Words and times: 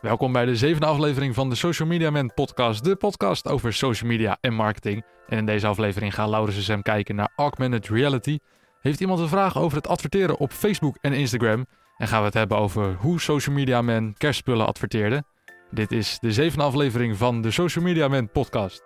Welkom 0.00 0.32
bij 0.32 0.44
de 0.44 0.56
zevende 0.56 0.86
aflevering 0.86 1.34
van 1.34 1.48
de 1.48 1.54
Social 1.54 1.88
Media 1.88 2.10
Man 2.10 2.34
podcast, 2.34 2.84
de 2.84 2.96
podcast 2.96 3.48
over 3.48 3.72
social 3.72 4.10
media 4.10 4.38
en 4.40 4.54
marketing. 4.54 5.04
En 5.28 5.38
in 5.38 5.46
deze 5.46 5.66
aflevering 5.66 6.14
gaan 6.14 6.30
Laurens 6.30 6.56
en 6.56 6.62
Sam 6.62 6.82
kijken 6.82 7.14
naar 7.14 7.32
augmented 7.36 7.88
reality. 7.88 8.38
Heeft 8.80 9.00
iemand 9.00 9.20
een 9.20 9.28
vraag 9.28 9.58
over 9.58 9.76
het 9.76 9.86
adverteren 9.86 10.38
op 10.38 10.52
Facebook 10.52 10.96
en 11.00 11.12
Instagram? 11.12 11.66
En 11.96 12.08
gaan 12.08 12.18
we 12.18 12.24
het 12.24 12.34
hebben 12.34 12.58
over 12.58 12.94
hoe 12.94 13.20
Social 13.20 13.54
Media 13.54 13.82
Man 13.82 14.14
kerstspullen 14.18 14.66
adverteerde. 14.66 15.24
Dit 15.70 15.92
is 15.92 16.18
de 16.20 16.32
zevende 16.32 16.64
aflevering 16.64 17.16
van 17.16 17.42
de 17.42 17.50
Social 17.50 17.84
Media 17.84 18.08
Man 18.08 18.30
podcast. 18.30 18.82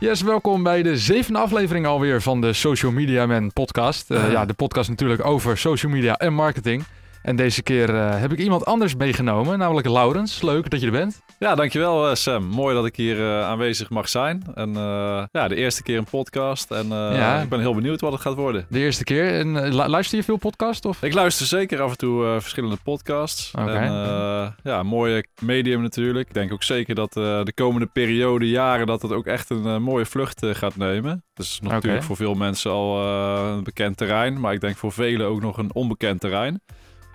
Yes, 0.00 0.22
welkom 0.22 0.62
bij 0.62 0.82
de 0.82 0.98
zevende 0.98 1.38
aflevering 1.38 1.86
alweer 1.86 2.22
van 2.22 2.40
de 2.40 2.52
Social 2.52 2.92
Media 2.92 3.26
Man 3.26 3.52
podcast. 3.52 4.10
Uh, 4.10 4.30
ja, 4.32 4.44
de 4.44 4.54
podcast 4.54 4.88
natuurlijk 4.88 5.24
over 5.24 5.58
social 5.58 5.92
media 5.92 6.16
en 6.16 6.32
marketing. 6.32 6.84
En 7.22 7.36
deze 7.36 7.62
keer 7.62 7.94
uh, 7.94 8.20
heb 8.20 8.32
ik 8.32 8.38
iemand 8.38 8.64
anders 8.64 8.94
meegenomen, 8.94 9.58
namelijk 9.58 9.88
Laurens. 9.88 10.42
Leuk 10.42 10.70
dat 10.70 10.80
je 10.80 10.86
er 10.86 10.92
bent. 10.92 11.22
Ja, 11.38 11.54
dankjewel 11.54 12.08
uh, 12.08 12.14
Sam. 12.14 12.44
Mooi 12.44 12.74
dat 12.74 12.86
ik 12.86 12.96
hier 12.96 13.18
uh, 13.18 13.42
aanwezig 13.42 13.90
mag 13.90 14.08
zijn. 14.08 14.42
En 14.54 14.72
ja, 15.32 15.48
de 15.48 15.54
eerste 15.54 15.82
keer 15.82 15.98
een 15.98 16.04
podcast. 16.04 16.70
En 16.70 16.88
ja. 16.88 17.40
ik 17.40 17.48
ben 17.48 17.60
heel 17.60 17.74
benieuwd 17.74 18.00
wat 18.00 18.12
het 18.12 18.20
gaat 18.20 18.34
worden. 18.34 18.66
De 18.68 18.78
eerste 18.78 19.04
keer. 19.04 19.34
En 19.38 19.74
luister 19.74 20.18
je 20.18 20.24
veel 20.24 20.36
podcasts? 20.36 20.86
Of? 20.86 21.02
Ik 21.02 21.12
luister 21.14 21.46
zeker 21.46 21.80
af 21.80 21.90
en 21.90 21.96
toe 21.96 22.36
verschillende 22.40 22.76
podcasts. 22.84 23.50
Okay. 23.58 23.76
En 23.76 24.54
ja, 24.62 24.82
mooie 24.82 25.26
medium 25.42 25.82
natuurlijk. 25.82 26.28
Ik 26.28 26.34
denk 26.34 26.52
ook 26.52 26.62
zeker 26.62 26.94
dat 26.94 27.12
de 27.12 27.52
komende 27.54 27.86
periode, 27.86 28.48
jaren, 28.48 28.86
dat 28.86 29.02
het 29.02 29.12
ook 29.12 29.26
echt 29.26 29.50
een 29.50 29.82
mooie 29.82 30.06
vlucht 30.06 30.46
gaat 30.46 30.76
nemen. 30.76 31.24
Dat 31.34 31.46
is 31.46 31.58
natuurlijk 31.60 31.92
okay. 31.92 32.02
voor 32.02 32.16
veel 32.16 32.34
mensen 32.34 32.70
al 32.70 33.06
een 33.56 33.64
bekend 33.64 33.96
terrein. 33.96 34.40
Maar 34.40 34.52
ik 34.52 34.60
denk 34.60 34.76
voor 34.76 34.92
velen 34.92 35.26
ook 35.26 35.40
nog 35.40 35.58
een 35.58 35.74
onbekend 35.74 36.20
terrein. 36.20 36.60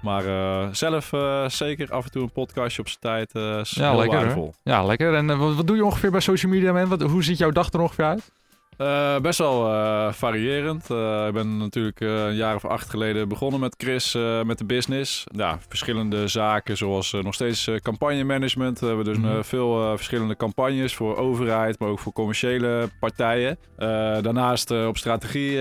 Maar 0.05 0.25
uh, 0.25 0.67
zelf 0.71 1.11
uh, 1.11 1.49
zeker 1.49 1.91
af 1.91 2.05
en 2.05 2.11
toe 2.11 2.21
een 2.23 2.31
podcastje 2.31 2.81
op 2.81 2.87
zijn 2.87 2.99
tijd 2.99 3.35
uh, 3.35 3.63
ja, 3.63 3.95
lekker, 3.95 4.17
waardevol. 4.17 4.53
Ja, 4.63 4.83
lekker. 4.83 5.13
En 5.13 5.37
wat, 5.37 5.55
wat, 5.55 5.67
doe 5.67 5.75
je 5.75 5.85
ongeveer 5.85 6.11
bij 6.11 6.19
social 6.19 6.51
media, 6.51 6.71
man? 6.71 6.87
Wat, 6.87 7.01
hoe 7.01 7.23
ziet 7.23 7.37
jouw 7.37 7.51
dag 7.51 7.71
er 7.71 7.79
ongeveer 7.79 8.05
uit? 8.05 8.31
Uh, 8.77 9.19
best 9.19 9.39
wel 9.39 9.67
uh, 9.67 10.11
variërend. 10.11 10.89
Uh, 10.91 11.25
ik 11.27 11.33
ben 11.33 11.57
natuurlijk 11.57 11.99
een 11.99 12.35
jaar 12.35 12.55
of 12.55 12.65
acht 12.65 12.89
geleden 12.89 13.27
begonnen 13.27 13.59
met 13.59 13.75
Chris, 13.77 14.17
met 14.45 14.57
de 14.57 14.65
business. 14.65 15.23
Ja, 15.35 15.59
verschillende 15.67 16.27
zaken 16.27 16.77
zoals 16.77 17.11
nog 17.11 17.33
steeds 17.33 17.69
campagnemanagement. 17.81 18.79
We 18.79 18.85
hebben 18.85 19.05
dus 19.05 19.17
mm 19.17 19.23
-hmm. 19.23 19.43
veel 19.43 19.95
verschillende 19.95 20.35
campagnes 20.35 20.95
voor 20.95 21.17
overheid, 21.17 21.79
maar 21.79 21.89
ook 21.89 21.99
voor 21.99 22.13
commerciële 22.13 22.89
partijen. 22.99 23.57
daarnaast 24.21 24.71
op 24.71 24.97
strategie 24.97 25.59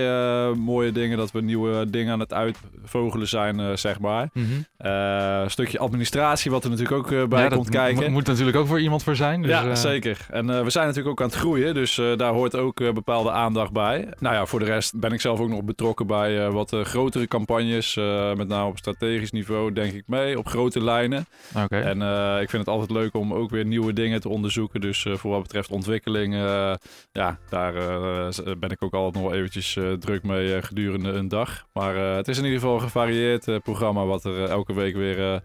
mooie 0.55 0.91
dingen, 0.91 1.17
dat 1.17 1.31
we 1.31 1.41
nieuwe 1.41 1.89
dingen 1.89 2.13
aan 2.13 2.19
het 2.19 2.33
uitvogelen 2.33 3.27
zijn, 3.27 3.77
zeg 3.77 3.99
maar. 3.99 4.29
Mm 4.33 4.45
-hmm. 4.45 4.87
een 5.41 5.51
stukje 5.51 5.79
administratie 5.79 6.51
wat 6.51 6.63
er 6.63 6.69
natuurlijk 6.69 6.97
ook 6.97 7.29
bij 7.29 7.43
ja, 7.43 7.47
komt 7.47 7.69
kijken. 7.69 8.03
Moet, 8.03 8.11
moet 8.11 8.27
natuurlijk 8.27 8.57
ook 8.57 8.67
voor 8.67 8.79
iemand 8.79 9.03
voor 9.03 9.15
zijn. 9.15 9.41
Dus, 9.41 9.51
ja, 9.51 9.75
zeker. 9.75 10.25
En 10.29 10.63
we 10.63 10.69
zijn 10.69 10.85
natuurlijk 10.85 11.11
ook 11.11 11.21
aan 11.21 11.31
het 11.31 11.39
groeien, 11.39 11.73
dus 11.73 12.01
daar 12.15 12.33
hoort 12.33 12.55
ook 12.55 12.79
bepaalde 13.05 13.31
aandacht 13.31 13.71
bij. 13.71 14.13
Nou 14.19 14.35
ja, 14.35 14.45
voor 14.45 14.59
de 14.59 14.65
rest 14.65 14.99
ben 14.99 15.11
ik 15.11 15.21
zelf 15.21 15.39
ook 15.39 15.49
nog 15.49 15.63
betrokken 15.63 16.07
bij 16.07 16.45
uh, 16.45 16.53
wat 16.53 16.73
uh, 16.73 16.81
grotere 16.81 17.27
campagnes. 17.27 17.95
Uh, 17.95 18.33
met 18.33 18.47
name 18.47 18.69
op 18.69 18.77
strategisch 18.77 19.31
niveau 19.31 19.73
denk 19.73 19.93
ik 19.93 20.03
mee, 20.07 20.37
op 20.37 20.47
grote 20.47 20.83
lijnen. 20.83 21.25
Okay. 21.63 21.81
En 21.81 22.01
ik 22.41 22.49
vind 22.49 22.65
het 22.65 22.73
altijd 22.73 22.91
leuk 22.91 23.13
om 23.13 23.33
ook 23.33 23.49
weer 23.49 23.65
nieuwe 23.65 23.93
dingen 23.93 24.21
te 24.21 24.29
onderzoeken. 24.29 24.81
Dus 24.81 25.05
voor 25.09 25.31
wat 25.31 25.41
betreft 25.41 25.71
ontwikkeling, 25.71 26.33
ja, 27.11 27.37
daar 27.49 27.73
ben 28.59 28.69
ik 28.69 28.83
ook 28.83 28.93
altijd 28.93 29.23
nog 29.23 29.31
wel 29.31 29.39
eventjes 29.39 29.77
druk 29.99 30.23
mee 30.23 30.61
gedurende 30.61 31.11
een 31.11 31.27
dag. 31.27 31.65
Maar 31.73 31.95
het 31.95 32.27
is 32.27 32.37
in 32.37 32.43
ieder 32.43 32.59
geval 32.59 32.75
een 32.75 32.81
gevarieerd 32.81 33.63
programma 33.63 34.05
wat 34.05 34.23
er 34.23 34.49
elke 34.49 34.73
week 34.73 34.95
weer 34.95 35.41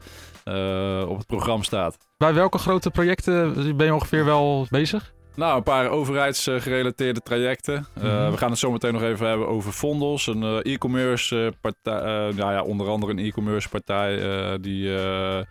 op 1.08 1.16
het 1.16 1.26
programma 1.26 1.62
staat. 1.62 1.96
Bij 2.16 2.34
welke 2.34 2.58
grote 2.58 2.90
projecten 2.90 3.76
ben 3.76 3.86
je 3.86 3.94
ongeveer 3.94 4.24
wel 4.24 4.66
bezig? 4.70 5.12
Nou, 5.40 5.56
een 5.56 5.62
paar 5.62 5.88
overheidsgerelateerde 5.88 7.20
trajecten. 7.20 7.74
Mm 7.74 8.02
-hmm. 8.02 8.10
uh, 8.10 8.30
we 8.30 8.36
gaan 8.36 8.50
het 8.50 8.58
zo 8.58 8.70
meteen 8.70 8.92
nog 8.92 9.02
even 9.02 9.26
hebben 9.26 9.48
over 9.48 9.72
Fondos, 9.72 10.26
een 10.26 10.42
uh, 10.42 10.72
e-commerce 10.72 11.52
partij. 11.60 12.00
Uh, 12.00 12.34
nou 12.36 12.52
ja, 12.52 12.62
onder 12.62 12.88
andere 12.88 13.12
een 13.12 13.18
e-commerce 13.18 13.68
partij 13.68 14.16
die 14.60 14.88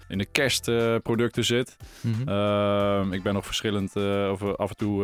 in 0.07 0.17
de 0.17 0.27
kerstproducten 0.31 1.45
zit. 1.45 1.77
Mm 2.01 2.13
-hmm. 2.13 3.13
ik 3.13 3.23
ben 3.23 3.33
nog 3.33 3.45
verschillend 3.45 3.95
of 4.31 4.43
af 4.43 4.69
en 4.69 4.75
toe 4.75 5.03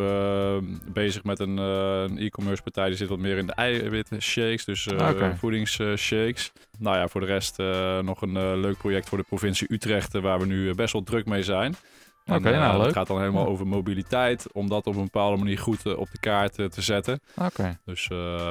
bezig 0.93 1.23
met 1.23 1.39
een, 1.39 1.57
een 1.57 2.17
e-commerce 2.17 2.63
partij 2.63 2.87
die 2.87 2.97
zit 2.97 3.09
wat 3.09 3.19
meer 3.19 3.37
in 3.37 3.47
de 3.47 3.53
eiwitten 3.53 4.21
shakes, 4.21 4.65
dus 4.65 4.87
okay. 4.87 5.35
voedingsshakes. 5.35 6.51
Nou 6.79 6.97
ja, 6.97 7.07
voor 7.07 7.21
de 7.21 7.27
rest 7.27 7.57
nog 8.01 8.21
een 8.21 8.59
leuk 8.59 8.77
project 8.77 9.09
voor 9.09 9.17
de 9.17 9.23
provincie 9.27 9.73
Utrecht 9.73 10.13
waar 10.13 10.39
we 10.39 10.45
nu 10.45 10.73
best 10.73 10.93
wel 10.93 11.03
druk 11.03 11.25
mee 11.25 11.43
zijn. 11.43 11.75
Oké, 12.27 12.37
okay, 12.37 12.59
nou, 12.59 12.77
leuk. 12.77 12.85
Het 12.85 12.95
gaat 12.95 13.07
dan 13.07 13.19
helemaal 13.19 13.47
over 13.47 13.67
mobiliteit, 13.67 14.47
om 14.51 14.69
dat 14.69 14.87
op 14.87 14.95
een 14.95 15.03
bepaalde 15.03 15.37
manier 15.37 15.59
goed 15.59 15.85
uh, 15.85 15.97
op 15.97 16.07
de 16.11 16.19
kaart 16.19 16.59
uh, 16.59 16.65
te 16.65 16.81
zetten. 16.81 17.19
Oké. 17.35 17.47
Okay. 17.47 17.77
Dus 17.85 18.09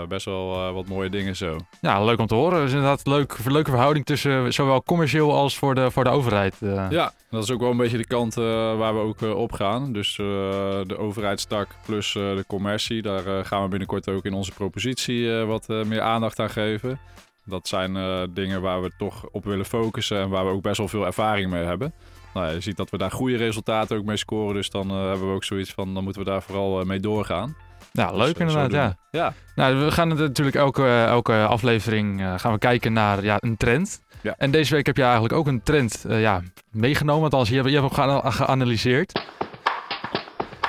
best 0.08 0.24
wel 0.24 0.72
wat 0.72 0.86
mooie 0.86 1.10
dingen 1.10 1.36
zo. 1.36 1.56
Ja, 1.80 2.04
leuk 2.04 2.18
om 2.18 2.26
te 2.26 2.34
horen. 2.34 2.60
Dus 2.60 2.72
inderdaad 2.72 3.06
leuk, 3.06 3.36
leuke 3.44 3.70
verhouding 3.70 4.04
tussen 4.04 4.52
zowel 4.52 4.82
commercieel 4.82 5.34
als 5.34 5.58
voor 5.58 5.74
de, 5.74 5.90
voor 5.90 6.04
de 6.04 6.10
overheid. 6.10 6.56
Ja, 6.90 7.12
dat 7.30 7.42
is 7.42 7.50
ook 7.50 7.60
wel 7.60 7.70
een 7.70 7.76
beetje 7.76 7.96
de 7.96 8.06
kant 8.06 8.34
waar 8.34 8.94
we 8.94 9.00
ook 9.00 9.36
op 9.36 9.52
gaan. 9.52 9.92
Dus 9.92 10.14
de 10.16 10.96
overheidstak 10.98 11.68
plus 11.86 12.12
de 12.12 12.44
commercie, 12.46 13.02
daar 13.02 13.44
gaan 13.44 13.62
we 13.62 13.68
binnenkort 13.68 14.08
ook 14.08 14.24
in 14.24 14.34
onze 14.34 14.52
propositie 14.52 15.30
wat 15.30 15.68
meer 15.68 16.00
aandacht 16.00 16.38
aan 16.38 16.50
geven. 16.50 16.98
Dat 17.44 17.68
zijn 17.68 17.96
dingen 18.34 18.62
waar 18.62 18.82
we 18.82 18.92
toch 18.98 19.28
op 19.30 19.44
willen 19.44 19.66
focussen 19.66 20.20
en 20.20 20.28
waar 20.28 20.44
we 20.44 20.52
ook 20.52 20.62
best 20.62 20.78
wel 20.78 20.88
veel 20.88 21.06
ervaring 21.06 21.50
mee 21.50 21.64
hebben 21.64 21.94
nou, 22.34 22.54
je 22.54 22.60
ziet 22.60 22.76
dat 22.76 22.90
we 22.90 22.98
daar 22.98 23.10
goede 23.10 23.36
resultaten 23.36 23.96
ook 23.96 24.04
mee 24.04 24.16
scoren. 24.16 24.54
Dus 24.54 24.70
dan 24.70 24.90
uh, 24.90 25.08
hebben 25.08 25.28
we 25.28 25.34
ook 25.34 25.44
zoiets 25.44 25.72
van, 25.72 25.94
dan 25.94 26.04
moeten 26.04 26.22
we 26.24 26.30
daar 26.30 26.42
vooral 26.42 26.80
uh, 26.80 26.86
mee 26.86 27.00
doorgaan. 27.00 27.56
Ja, 27.92 28.08
dus, 28.10 28.18
leuk 28.18 28.34
uh, 28.34 28.40
inderdaad, 28.40 28.72
ja. 28.72 28.96
ja. 29.10 29.34
Nou, 29.54 29.84
we 29.84 29.90
gaan 29.90 30.08
natuurlijk 30.08 30.56
elke, 30.56 30.86
elke 30.88 31.46
aflevering 31.46 32.22
gaan 32.36 32.52
we 32.52 32.58
kijken 32.58 32.92
naar 32.92 33.24
ja, 33.24 33.36
een 33.40 33.56
trend. 33.56 34.02
Ja. 34.22 34.34
En 34.38 34.50
deze 34.50 34.74
week 34.74 34.86
heb 34.86 34.96
je 34.96 35.02
eigenlijk 35.02 35.34
ook 35.34 35.46
een 35.46 35.62
trend 35.62 36.04
ja, 36.08 36.42
meegenomen. 36.70 37.22
Althans, 37.24 37.48
je 37.48 37.54
hebt, 37.54 37.68
je 37.68 37.80
hebt 37.80 37.96
hem 37.96 38.20
geanalyseerd. 38.32 39.22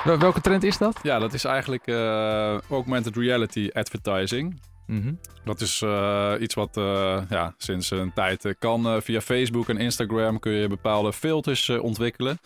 Welke 0.04 0.40
trend 0.40 0.62
is 0.62 0.78
dat? 0.78 0.98
Ja, 1.02 1.18
dat 1.18 1.32
is 1.32 1.44
eigenlijk 1.44 1.88
augmented 2.68 3.16
reality 3.16 3.70
advertising. 3.72 4.60
-hmm. 4.86 5.18
Dat 5.44 5.60
is 5.60 5.80
uh, 5.80 6.32
iets 6.40 6.54
wat 6.54 6.76
uh, 6.76 7.22
ja, 7.30 7.54
sinds 7.58 7.90
een 7.90 8.12
tijd 8.12 8.44
uh, 8.44 8.52
kan. 8.58 9.02
via 9.02 9.20
Facebook 9.20 9.68
en 9.68 9.78
Instagram 9.78 10.38
kun 10.38 10.52
je 10.52 10.68
bepaalde 10.68 11.12
filters 11.12 11.68
ontwikkelen. 11.68 12.38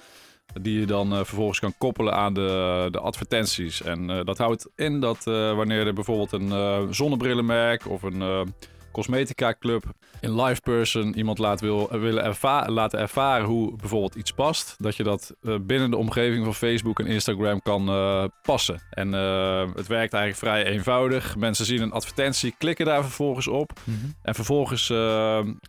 Die 0.61 0.81
je 0.81 0.87
dan 0.87 1.09
vervolgens 1.09 1.59
kan 1.59 1.75
koppelen 1.79 2.15
aan 2.15 2.35
de, 2.35 2.89
de 2.91 3.01
advertenties. 3.01 3.83
En 3.83 4.07
dat 4.25 4.39
houdt 4.39 4.69
in 4.77 5.01
dat 5.01 5.25
wanneer 5.25 5.87
er 5.87 5.95
bijvoorbeeld 5.95 6.33
een 6.33 6.95
zonnebrillenmerk 6.95 7.87
of 7.87 8.03
een 8.03 8.53
cosmetica 8.93 9.55
club 9.59 9.85
in 10.21 10.43
live 10.43 10.61
person 10.61 11.15
iemand 11.15 11.39
laat 11.39 11.61
wil, 11.61 11.89
willen 11.91 12.25
erva 12.25 12.69
laten 12.69 12.99
ervaren 12.99 13.47
hoe 13.47 13.77
bijvoorbeeld 13.77 14.15
iets 14.15 14.33
past, 14.33 14.75
dat 14.79 14.97
je 14.97 15.03
dat 15.03 15.35
uh, 15.43 15.55
binnen 15.63 15.91
de 15.91 15.97
omgeving 15.97 16.45
van 16.45 16.55
Facebook 16.55 17.01
en 17.01 17.07
Instagram 17.07 17.63
kan 17.63 17.89
uh, 17.89 18.25
passen. 18.43 18.83
En 18.91 19.09
uh, 19.09 19.61
het 19.75 19.87
werkt 19.87 20.13
eigenlijk 20.13 20.37
vrij 20.37 20.65
eenvoudig. 20.65 21.37
Mensen 21.37 21.65
zien 21.65 21.83
een 21.83 21.93
advertentie, 21.93 22.55
klikken 22.59 22.87
daar 22.87 23.03
vervolgens 23.03 23.49
op. 23.49 23.73
Mm 23.85 23.95
-hmm. 24.01 24.15
En 24.23 24.35
vervolgens 24.35 24.87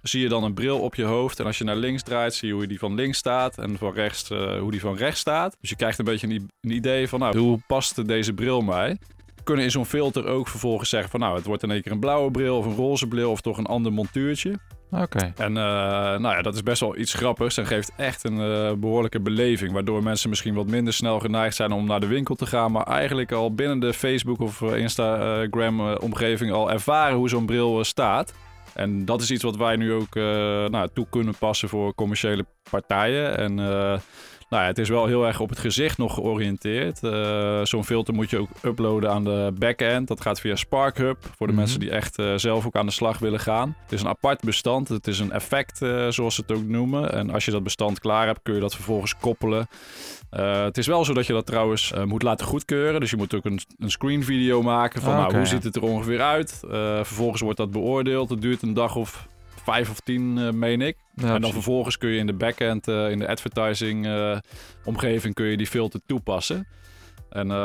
zie 0.02 0.22
je 0.22 0.30
dan 0.30 0.44
een 0.44 0.54
bril 0.54 0.80
op 0.80 0.96
je 0.96 1.04
hoofd. 1.04 1.40
En 1.40 1.46
als 1.46 1.58
je 1.58 1.64
naar 1.64 1.76
links 1.76 2.04
draait, 2.04 2.34
zie 2.34 2.48
je 2.48 2.54
hoe 2.54 2.68
die 2.68 2.80
van 2.80 2.96
links 2.96 3.18
staat 3.18 3.58
en 3.58 3.78
van 3.78 3.94
rechts 3.94 4.30
hoe 4.30 4.72
die 4.72 4.80
van 4.80 4.96
rechts 4.96 5.20
staat. 5.20 5.58
Dus 5.62 5.70
je 5.70 5.76
krijgt 5.76 6.00
een 6.00 6.06
beetje 6.06 6.28
een, 6.28 6.50
een 6.62 6.72
idee 6.72 7.08
van 7.08 7.20
nou, 7.20 7.38
hoe 7.38 7.60
past 7.68 8.08
deze 8.08 8.34
bril 8.34 8.62
mij 8.62 8.98
kunnen 9.44 9.66
in 9.66 9.72
zo'n 9.72 9.86
filter 9.86 10.26
ook 10.26 10.48
vervolgens 10.48 10.90
zeggen 10.90 11.10
van 11.10 11.20
nou, 11.20 11.36
het 11.36 11.46
wordt 11.46 11.64
in 11.64 11.72
één 11.72 11.82
keer 11.82 11.92
een 11.92 12.00
blauwe 12.00 12.32
bril 12.32 12.58
of 12.58 12.66
een 12.66 12.76
roze 12.76 13.08
bril 13.08 13.32
of 13.32 13.42
toch 13.42 13.58
een 13.58 13.66
ander 13.66 13.94
montuurtje. 13.94 14.60
Oké. 14.92 15.02
Okay. 15.04 15.34
En 15.38 15.50
uh, 15.50 15.56
nou 16.20 16.36
ja, 16.36 16.42
dat 16.42 16.54
is 16.54 16.64
best 16.64 16.80
wel 16.80 16.98
iets 16.98 17.14
grappigs 17.14 17.58
en 17.58 17.66
geeft 17.66 17.92
echt 17.98 18.24
een 18.24 18.38
uh, 18.38 18.72
behoorlijke 18.74 19.20
beleving. 19.20 19.72
Waardoor 19.72 20.04
mensen 20.04 20.30
misschien 20.30 20.54
wat 20.54 20.68
minder 20.68 20.94
snel 20.94 21.20
geneigd 21.20 21.56
zijn 21.56 21.72
om 21.72 21.86
naar 21.86 22.00
de 22.00 22.08
winkel 22.08 22.36
te 22.36 22.46
gaan. 22.46 22.72
Maar 22.72 22.84
eigenlijk 22.84 23.32
al 23.32 23.54
binnen 23.54 23.80
de 23.80 23.94
Facebook 23.94 24.40
of 24.40 24.62
Instagram 24.62 25.94
omgeving 25.94 26.52
al 26.52 26.72
ervaren 26.72 27.18
hoe 27.18 27.30
zo'n 27.30 27.46
bril 27.46 27.84
staat. 27.84 28.34
En 28.74 29.06
dat 29.06 29.22
is 29.22 29.32
iets 29.32 29.44
wat 29.44 29.58
wij 29.58 29.76
nu 29.76 29.94
ook 29.94 30.16
nou, 30.72 30.90
toe 30.94 31.08
kunnen 31.10 31.36
passen 31.40 31.70
voor 31.70 31.96
commerciële 31.96 32.46
partijen. 32.70 33.38
En 33.38 33.60
nou 34.52 34.64
ja, 34.64 34.70
het 34.70 34.78
is 34.78 34.90
wel 34.90 35.06
heel 35.06 35.28
erg 35.28 35.40
op 35.40 35.50
het 35.50 35.60
gezicht 35.60 35.98
nog 35.98 36.14
georiënteerd. 36.14 37.04
Uh, 37.04 37.64
Zo'n 37.64 37.86
filter 37.86 38.14
moet 38.14 38.30
je 38.30 38.38
ook 38.38 38.50
uploaden 38.64 39.12
aan 39.12 39.24
de 39.24 39.54
backend. 39.58 40.08
Dat 40.08 40.22
gaat 40.22 40.40
via 40.40 40.56
SparkHub 40.56 41.18
voor 41.22 41.32
de 41.38 41.44
mm 41.44 41.50
-hmm. 41.50 41.56
mensen 41.58 41.80
die 41.80 41.92
echt 41.92 42.20
uh, 42.20 42.34
zelf 42.36 42.66
ook 42.66 42.76
aan 42.76 42.86
de 42.86 42.92
slag 42.92 43.20
willen 43.20 43.40
gaan. 43.40 43.76
Het 43.84 43.92
is 43.92 44.02
een 44.02 44.08
apart 44.08 44.42
bestand. 44.42 44.88
Het 44.88 45.08
is 45.08 45.20
een 45.20 45.32
effect, 45.32 45.82
uh, 45.82 46.08
zoals 46.10 46.36
ze 46.36 46.42
het 46.42 46.58
ook 46.58 46.68
noemen. 46.68 47.14
En 47.14 47.30
als 47.30 47.46
je 47.46 47.52
dat 47.52 47.64
bestand 47.64 48.00
klaar 48.00 48.26
hebt, 48.26 48.40
kun 48.44 48.54
je 48.54 48.60
dat 48.60 48.76
vervolgens 48.76 49.18
koppelen. 49.18 49.68
het 50.30 50.78
is 50.78 50.88
wel 50.88 51.06
zo 51.06 51.14
dat 51.14 51.28
je 51.28 51.34
dat 51.34 51.46
trouwens 51.46 51.94
moet 52.06 52.24
laten 52.24 52.46
goedkeuren. 52.46 53.00
Dus 53.00 53.10
je 53.10 53.18
moet 53.18 53.36
ook 53.36 53.46
een, 53.46 53.60
een 53.80 53.92
screen 53.92 54.24
video 54.24 54.62
maken 54.62 55.02
van 55.02 55.12
Ah, 55.12 55.20
nou, 55.20 55.32
hoe 55.32 55.40
ja. 55.40 55.46
ziet 55.46 55.64
het 55.64 55.76
er 55.76 55.84
ongeveer 55.84 56.22
uit. 56.22 56.60
vervolgens 57.02 57.42
wordt 57.42 57.58
dat 57.58 57.72
beoordeeld. 57.72 58.30
Het 58.30 58.42
duurt 58.42 58.62
een 58.62 58.74
dag 58.74 58.96
of 58.96 59.28
vijf 59.72 59.90
of 59.90 60.00
tien, 60.00 60.60
meen 60.60 60.82
ik. 60.82 60.96
Ja, 61.16 61.22
en 61.24 61.28
dan 61.28 61.36
precies. 61.38 61.54
vervolgens 61.54 61.98
kun 61.98 62.10
je 62.10 62.18
in 62.18 62.28
de 62.28 62.34
backend, 62.34 62.88
eh, 62.88 63.10
in 63.12 63.20
de 63.20 63.28
advertising 63.28 64.06
eh, 64.06 64.38
omgeving, 64.86 65.34
kun 65.34 65.46
je 65.46 65.58
die 65.58 65.68
filter 65.68 66.00
toepassen. 66.06 66.68
En 67.30 67.52
eh, 67.52 67.58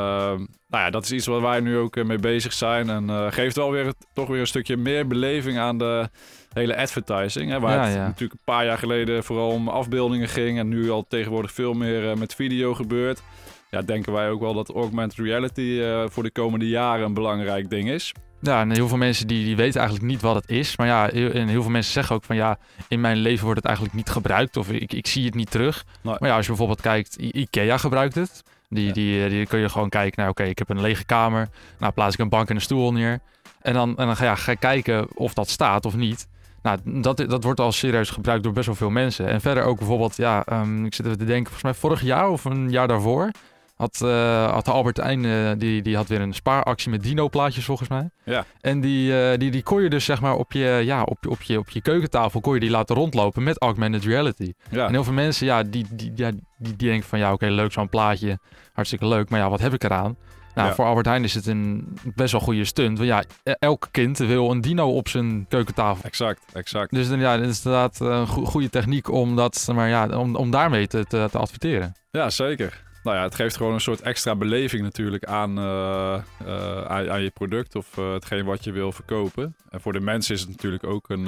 nou 0.69 0.83
ja, 0.83 0.89
dat 0.89 1.03
is 1.03 1.11
iets 1.11 1.25
waar 1.25 1.41
wij 1.41 1.59
nu 1.59 1.77
ook 1.77 1.95
eh, 1.95 2.03
mee 2.05 2.17
bezig 2.19 2.53
zijn. 2.53 2.89
En 2.89 3.09
eh, 3.09 3.25
geeft 3.31 3.55
wel 3.55 3.71
weer 3.71 3.93
toch 4.13 4.27
weer 4.27 4.39
een 4.39 4.47
stukje 4.47 4.77
meer 4.77 5.07
beleving 5.07 5.57
aan 5.57 5.77
de 5.77 6.09
hele 6.53 6.77
advertising. 6.77 7.51
Hè, 7.51 7.59
waar 7.59 7.75
Ja, 7.77 7.83
het 7.85 7.93
ja. 7.93 8.05
natuurlijk 8.05 8.33
een 8.33 8.53
paar 8.53 8.65
jaar 8.65 8.77
geleden 8.77 9.23
vooral 9.23 9.49
om 9.49 9.67
afbeeldingen 9.69 10.27
ging. 10.27 10.59
En 10.59 10.67
nu 10.67 10.89
al 10.89 11.05
tegenwoordig 11.07 11.51
veel 11.51 11.73
meer 11.73 12.09
eh, 12.09 12.15
met 12.17 12.35
video 12.35 12.73
gebeurt. 12.73 13.21
Ja, 13.69 13.81
denken 13.81 14.13
wij 14.13 14.29
ook 14.29 14.39
wel 14.39 14.53
dat 14.53 14.69
augmented 14.69 15.25
reality 15.25 15.79
eh, 15.81 16.03
voor 16.09 16.23
de 16.23 16.31
komende 16.31 16.67
jaren 16.67 17.05
een 17.05 17.13
belangrijk 17.13 17.69
ding 17.69 17.89
is. 17.89 18.11
Ja, 18.41 18.61
en 18.61 18.71
heel 18.71 18.87
veel 18.87 18.97
mensen 18.97 19.27
die, 19.27 19.45
die 19.45 19.55
weten 19.55 19.79
eigenlijk 19.79 20.09
niet 20.09 20.21
wat 20.21 20.35
het 20.35 20.49
is. 20.49 20.77
Maar 20.77 20.87
ja, 20.87 21.09
heel, 21.11 21.31
en 21.31 21.47
heel 21.47 21.61
veel 21.61 21.71
mensen 21.71 21.93
zeggen 21.93 22.15
ook 22.15 22.23
van 22.23 22.35
ja, 22.35 22.57
in 22.87 23.01
mijn 23.01 23.17
leven 23.17 23.43
wordt 23.43 23.57
het 23.57 23.65
eigenlijk 23.67 23.95
niet 23.95 24.09
gebruikt. 24.09 24.57
Of 24.57 24.69
ik, 24.71 24.93
ik 24.93 25.07
zie 25.07 25.25
het 25.25 25.35
niet 25.35 25.51
terug. 25.51 25.85
Nee. 26.01 26.15
Maar 26.19 26.29
ja, 26.29 26.35
als 26.35 26.41
je 26.43 26.47
bijvoorbeeld 26.51 26.81
kijkt, 26.81 27.21
I- 27.21 27.31
Ikea 27.39 27.77
gebruikt 27.77 28.15
het. 28.15 28.43
Die, 28.69 28.85
Ja. 28.87 28.93
die, 28.93 29.23
eh, 29.23 29.29
die 29.29 29.45
kun 29.45 29.59
je 29.59 29.69
gewoon 29.69 29.89
kijken, 29.89 30.13
nou 30.19 30.29
oké, 30.29 30.43
ik 30.43 30.57
heb 30.57 30.69
een 30.69 30.81
lege 30.81 31.05
kamer. 31.05 31.47
Nou 31.79 31.93
plaats 31.93 32.13
ik 32.13 32.19
een 32.19 32.29
bank 32.29 32.49
en 32.49 32.55
een 32.55 32.61
stoel 32.61 32.91
neer. 32.91 33.19
En 33.61 33.73
dan, 33.73 33.97
en 33.97 34.05
dan 34.05 34.15
ga, 34.15 34.23
ja, 34.25 34.35
ga 34.35 34.51
je 34.51 34.57
kijken 34.57 35.07
of 35.17 35.33
dat 35.33 35.49
staat 35.49 35.85
of 35.85 35.95
niet. 35.95 36.27
Nou, 36.61 36.77
dat, 36.83 37.17
dat 37.17 37.43
wordt 37.43 37.59
al 37.59 37.71
serieus 37.71 38.09
gebruikt 38.09 38.43
door 38.43 38.53
best 38.53 38.65
wel 38.65 38.75
veel 38.75 38.89
mensen. 38.89 39.27
En 39.27 39.41
verder 39.41 39.63
ook 39.63 39.77
bijvoorbeeld, 39.77 40.15
ja, 40.15 40.43
ehm, 40.45 40.85
ik 40.85 40.93
zit 40.93 41.05
even 41.05 41.17
te 41.17 41.25
denken, 41.25 41.51
volgens 41.53 41.63
mij 41.63 41.73
vorig 41.73 42.01
jaar 42.01 42.29
of 42.29 42.45
een 42.45 42.69
jaar 42.71 42.87
daarvoor... 42.87 43.31
Had, 43.77 44.01
eh, 44.01 44.51
had 44.51 44.65
de 44.65 44.71
Albert 44.71 44.97
Heijn, 44.97 45.25
eh, 45.25 45.51
die, 45.57 45.81
die 45.81 45.95
had 45.95 46.07
weer 46.07 46.21
een 46.21 46.33
spaaractie 46.33 46.91
met 46.91 47.03
dino-plaatjes 47.03 47.65
volgens 47.65 47.89
mij. 47.89 48.09
Ja. 48.25 48.45
En 48.61 48.81
die, 48.81 49.21
eh, 49.21 49.37
die, 49.37 49.51
die 49.51 49.63
kon 49.63 49.81
je 49.81 49.89
dus 49.89 50.05
zeg 50.05 50.21
maar 50.21 50.35
op 50.35 50.51
je, 50.51 50.81
ja, 50.83 51.03
op, 51.03 51.27
op, 51.27 51.41
je, 51.41 51.57
op 51.59 51.69
je 51.69 51.81
keukentafel 51.81 52.39
kon 52.41 52.53
je 52.53 52.59
die 52.59 52.69
laten 52.69 52.95
rondlopen 52.95 53.43
met 53.43 53.61
augmented 53.61 54.03
reality. 54.03 54.53
Ja, 54.69 54.85
En 54.85 54.91
heel 54.91 55.03
veel 55.03 55.13
mensen, 55.13 55.45
ja, 55.45 55.63
die, 55.63 55.85
die, 55.91 56.11
ja, 56.15 56.31
die, 56.31 56.41
die 56.57 56.75
denken 56.75 57.07
van 57.09 57.19
ja, 57.19 57.33
oké, 57.33 57.45
leuk 57.47 57.71
zo'n 57.71 57.89
plaatje, 57.89 58.39
hartstikke 58.73 59.07
leuk, 59.07 59.29
maar 59.29 59.39
ja, 59.39 59.49
wat 59.49 59.59
heb 59.59 59.73
ik 59.73 59.83
eraan? 59.83 60.17
Nou, 60.55 60.69
Ja. 60.69 60.75
voor 60.75 60.85
Albert 60.85 61.05
Heijn 61.05 61.23
is 61.23 61.33
het 61.33 61.45
een 61.45 61.97
best 62.15 62.31
wel 62.31 62.41
goede 62.41 62.65
stunt. 62.65 62.97
Want 62.97 63.09
ja, 63.09 63.23
e- 63.43 63.51
elk 63.59 63.87
kind 63.91 64.17
wil 64.17 64.51
een 64.51 64.61
dino 64.61 64.89
op 64.95 65.07
zijn 65.07 65.45
keukentafel. 65.49 66.03
exact, 66.03 66.41
exact. 66.53 66.93
Dus 66.93 67.09
dan, 67.09 67.19
ja, 67.19 67.37
dat 67.37 67.47
is 67.47 67.65
inderdaad 67.65 67.99
een 67.99 68.27
go- 68.27 68.45
goede 68.45 68.69
techniek 68.69 69.11
om, 69.11 69.35
dat, 69.35 69.67
maar 69.73 69.89
ja, 69.89 70.07
om, 70.07 70.35
om 70.35 70.51
daarmee 70.51 70.87
te, 70.87 71.05
te, 71.05 71.27
te 71.31 71.37
adverteren. 71.37 71.95
Ja, 72.11 72.29
zeker. 72.29 72.85
Nou 73.07 73.19
ja, 73.19 73.25
het 73.25 73.35
geeft 73.35 73.57
gewoon 73.57 73.73
een 73.73 73.81
soort 73.81 74.01
extra 74.01 74.35
beleving 74.35 74.83
natuurlijk 74.83 75.25
aan, 75.25 75.57
eh, 75.57 76.13
eh, 76.45 77.09
aan, 77.11 77.21
je 77.21 77.29
product 77.29 77.75
of 77.75 77.97
eh, 77.97 78.11
hetgeen 78.13 78.45
wat 78.45 78.63
je 78.63 78.71
wil 78.71 78.91
verkopen. 78.91 79.55
En 79.69 79.81
voor 79.81 79.93
de 79.93 79.99
mensen 79.99 80.35
is 80.35 80.41
het 80.41 80.49
natuurlijk 80.49 80.83
ook 80.83 81.09
een, 81.09 81.25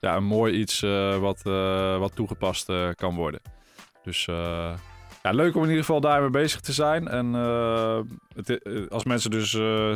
ja, 0.00 0.16
een 0.16 0.24
mooi 0.24 0.54
iets 0.54 0.80
wat, 1.20 1.42
wat 1.98 2.14
toegepast 2.14 2.72
kan 2.94 3.14
worden. 3.14 3.40
Dus 4.02 4.28
ja, 5.24 5.30
leuk 5.30 5.54
om 5.54 5.62
in 5.62 5.68
ieder 5.68 5.84
geval 5.84 6.00
daarmee 6.00 6.30
bezig 6.30 6.60
te 6.60 6.72
zijn. 6.72 7.08
En 7.08 7.32
het, 8.34 8.60
als 8.90 9.04
mensen 9.04 9.30
dus 9.30 9.50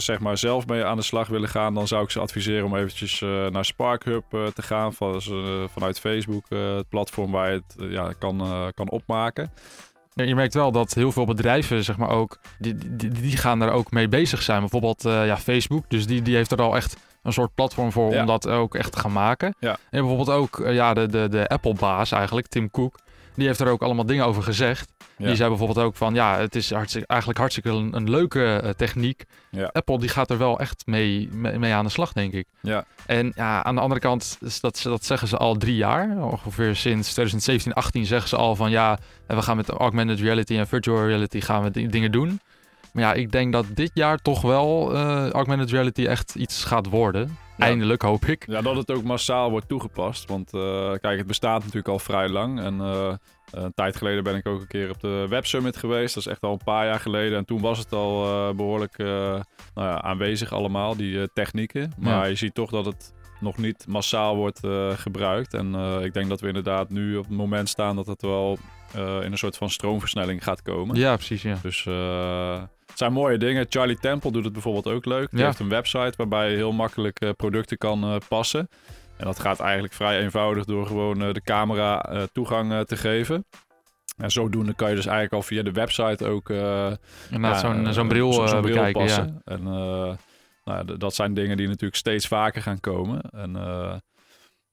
zeg 0.05 0.19
maar 0.19 0.39
zelf 0.39 0.67
mee 0.67 0.85
aan 0.85 0.97
de 0.97 1.03
slag 1.03 1.29
willen 1.29 1.49
gaan, 1.49 1.75
dan 1.75 1.89
zou 1.89 2.03
ik 2.05 2.11
ze 2.11 2.21
adviseren 2.21 2.65
om 2.65 2.77
eventjes 2.77 3.21
naar 3.51 3.65
Spark 3.65 4.05
Hub 4.05 4.25
eh, 4.31 4.47
te 4.47 4.63
gaan. 4.63 4.95
Van, 4.95 5.23
vanuit 5.73 6.01
Facebook, 6.01 6.45
het 6.49 6.89
platform 6.89 7.31
waar 7.31 7.53
je 7.53 7.63
het 7.67 7.91
ja, 7.91 8.13
kan, 8.19 8.43
kan 8.75 8.91
opmaken. 8.91 9.53
Je 10.27 10.35
merkt 10.35 10.55
wel 10.55 10.73
dat 10.73 10.95
heel 10.95 11.13
veel 11.13 11.25
bedrijven, 11.25 11.85
zeg 11.85 11.97
maar 11.97 12.11
ook, 12.11 12.39
die, 12.59 12.75
die, 12.97 13.09
die 13.11 13.37
gaan 13.37 13.59
daar 13.59 13.73
ook 13.73 13.91
mee 13.91 14.09
bezig 14.09 14.43
zijn. 14.43 14.61
Bijvoorbeeld 14.61 15.05
eh, 15.05 15.27
ja, 15.27 15.37
Facebook, 15.37 15.85
dus 15.89 16.07
die, 16.07 16.23
die 16.23 16.37
heeft 16.37 16.51
er 16.51 16.63
al 16.63 16.77
echt 16.77 16.97
een 17.23 17.33
soort 17.33 17.55
platform 17.55 17.93
voor 17.93 18.13
Ja. 18.13 18.21
om 18.21 18.27
dat 18.27 18.49
ook 18.49 18.75
echt 18.75 18.93
te 18.93 18.99
gaan 18.99 19.13
maken. 19.13 19.55
Ja. 19.59 19.71
En 19.71 19.79
bijvoorbeeld 20.01 20.31
ook 20.31 20.61
eh, 20.61 20.75
ja, 20.75 20.95
de, 20.95 21.07
de, 21.07 21.29
de 21.29 21.49
Apple-baas 21.49 22.13
eigenlijk, 22.13 22.47
Tim 22.47 22.71
Cook, 22.71 22.99
die 23.39 23.47
heeft 23.47 23.61
er 23.61 23.69
ook 23.69 23.83
allemaal 23.83 24.07
dingen 24.07 24.25
over 24.25 24.43
gezegd. 24.43 24.93
Ja. 25.17 25.27
Die 25.27 25.37
zei 25.37 25.49
bijvoorbeeld 25.49 25.87
ook 25.87 25.97
van, 25.97 26.15
ja, 26.15 26.39
het 26.39 26.55
is 26.55 26.71
hartstikke, 26.73 27.07
eigenlijk 27.07 27.41
hartstikke 27.41 27.69
een, 27.71 27.97
een 27.97 28.11
leuke 28.11 28.61
eh, 28.63 28.71
techniek. 28.71 29.25
Ja. 29.51 29.71
Apple 29.73 29.99
die 29.99 30.09
gaat 30.09 30.31
er 30.31 30.39
wel 30.39 30.61
echt 30.61 30.83
mee, 30.87 31.29
mee, 31.33 31.59
mee 31.59 31.73
aan 31.73 31.85
de 31.85 31.91
slag, 31.91 32.13
denk 32.13 32.33
ik. 32.33 32.47
Ja. 32.63 32.85
En 33.07 33.33
ja, 33.37 33.63
aan 33.65 33.75
de 33.75 33.81
andere 33.81 34.01
kant, 34.01 34.39
is 34.41 34.61
dat, 34.61 34.81
dat 34.83 35.05
zeggen 35.05 35.29
ze 35.29 35.37
al 35.37 35.55
drie 35.57 35.77
jaar. 35.77 36.23
Ongeveer 36.23 36.77
sinds 36.77 37.13
2017, 37.13 37.73
18 37.73 38.07
zeggen 38.07 38.29
ze 38.29 38.37
al 38.37 38.57
van 38.57 38.71
ja, 38.71 38.99
en 39.27 39.37
we 39.37 39.43
gaan 39.43 39.57
met 39.57 39.69
augmented 39.69 40.21
reality 40.21 40.57
en 40.59 40.67
virtual 40.67 41.07
reality 41.07 41.41
gaan 41.41 41.63
we 41.63 41.71
di- 41.71 41.87
dingen 41.87 42.13
doen. 42.13 42.41
Maar 42.93 43.03
ja, 43.03 43.13
ik 43.13 43.33
denk 43.33 43.53
dat 43.53 43.65
dit 43.75 43.91
jaar 43.95 44.19
toch 44.19 44.43
wel 44.43 44.95
eh, 44.95 45.31
augmented 45.31 45.71
reality 45.71 46.05
echt 46.07 46.35
iets 46.35 46.65
gaat 46.65 46.87
worden. 46.87 47.37
Eindelijk, 47.59 48.03
hoop 48.03 48.25
ik. 48.25 48.45
Ja, 48.47 48.61
dat 48.61 48.77
het 48.77 48.91
ook 48.91 49.03
massaal 49.05 49.51
wordt 49.51 49.69
toegepast. 49.69 50.29
Want 50.29 50.55
eh, 50.55 50.93
kijk, 51.01 51.19
het 51.19 51.27
bestaat 51.27 51.59
natuurlijk 51.59 51.89
al 51.89 51.99
vrij 51.99 52.29
lang. 52.29 52.61
En 52.61 52.81
eh, 52.81 53.15
een 53.51 53.75
tijd 53.75 53.97
geleden 53.97 54.25
ben 54.25 54.37
ik 54.37 54.47
ook 54.49 54.61
een 54.61 54.67
keer 54.67 54.91
op 54.91 55.01
de 55.01 55.27
Web 55.29 55.47
Summit 55.47 55.77
geweest. 55.77 56.15
Dat 56.15 56.27
is 56.27 56.33
echt 56.33 56.43
al 56.43 56.53
een 56.53 56.65
paar 56.65 56.87
jaar 56.87 57.01
geleden. 57.01 57.39
En 57.39 57.45
toen 57.45 57.61
was 57.61 57.79
het 57.79 57.93
al 57.93 58.25
eh, 58.25 58.57
behoorlijk 58.57 58.99
eh, 58.99 59.07
nou 59.75 59.89
ja, 59.89 60.03
aanwezig 60.03 60.53
allemaal, 60.53 60.97
die 60.97 61.33
technieken. 61.33 61.93
Maar 61.99 62.13
Ja. 62.13 62.25
je 62.25 62.35
ziet 62.35 62.55
toch 62.55 62.71
dat 62.71 62.85
het 62.85 63.15
nog 63.41 63.57
niet 63.57 63.85
massaal 63.89 64.37
wordt 64.37 64.61
gebruikt. 64.95 65.55
En 65.55 65.75
ik 66.03 66.13
denk 66.15 66.29
dat 66.29 66.41
we 66.41 66.47
inderdaad 66.47 66.91
nu 66.91 67.17
op 67.17 67.25
het 67.25 67.37
moment 67.37 67.69
staan 67.69 67.97
dat 67.97 68.07
het 68.07 68.23
wel 68.23 68.59
in 68.95 69.33
een 69.33 69.39
soort 69.39 69.57
van 69.57 69.71
stroomversnelling 69.71 70.45
gaat 70.45 70.63
komen. 70.63 70.97
Ja, 70.97 71.15
precies, 71.15 71.43
ja. 71.43 71.59
Dus 71.63 71.87
zijn 72.99 73.13
mooie 73.13 73.39
dingen. 73.39 73.67
Charlie 73.69 73.99
Temple 73.99 74.33
doet 74.33 74.45
het 74.45 74.53
bijvoorbeeld 74.53 74.87
ook 74.95 75.05
leuk. 75.05 75.31
Die 75.31 75.39
Ja. 75.39 75.45
heeft 75.47 75.59
een 75.59 75.69
website 75.69 76.13
waarbij 76.17 76.51
je 76.51 76.57
heel 76.57 76.73
makkelijk 76.73 77.21
eh, 77.21 77.31
producten 77.37 77.79
kan 77.79 78.03
eh, 78.05 78.17
passen. 78.29 78.69
En 79.17 79.25
dat 79.27 79.39
gaat 79.41 79.61
eigenlijk 79.61 79.93
vrij 79.95 80.21
eenvoudig 80.21 80.65
door 80.65 80.87
gewoon 80.87 81.23
eh, 81.23 81.33
de 81.33 81.43
camera 81.43 82.27
toegang 82.33 82.87
te 82.87 82.97
geven. 82.97 83.45
En 84.17 84.31
zodoende 84.31 84.75
kan 84.75 84.89
je 84.89 84.95
dus 84.95 85.07
eigenlijk 85.07 85.35
al 85.35 85.43
via 85.43 85.63
de 85.63 85.73
website 85.73 86.27
ook 86.27 86.49
Inderdaad, 87.31 87.61
zo'n 87.61 87.93
zo'n 87.93 88.09
bril, 88.09 88.33
zo- 88.33 88.45
bril 88.47 88.61
bekijken. 88.61 89.01
Ja. 89.01 89.07
passen. 89.07 89.41
En 89.45 89.63
nou, 89.63 90.17
ja, 90.65 90.85
d- 90.85 91.01
dat 91.01 91.15
zijn 91.15 91.35
dingen 91.35 91.57
die 91.57 91.67
natuurlijk 91.67 91.97
steeds 91.97 92.27
vaker 92.27 92.63
gaan 92.63 92.81
komen. 92.81 93.21
En 93.21 93.53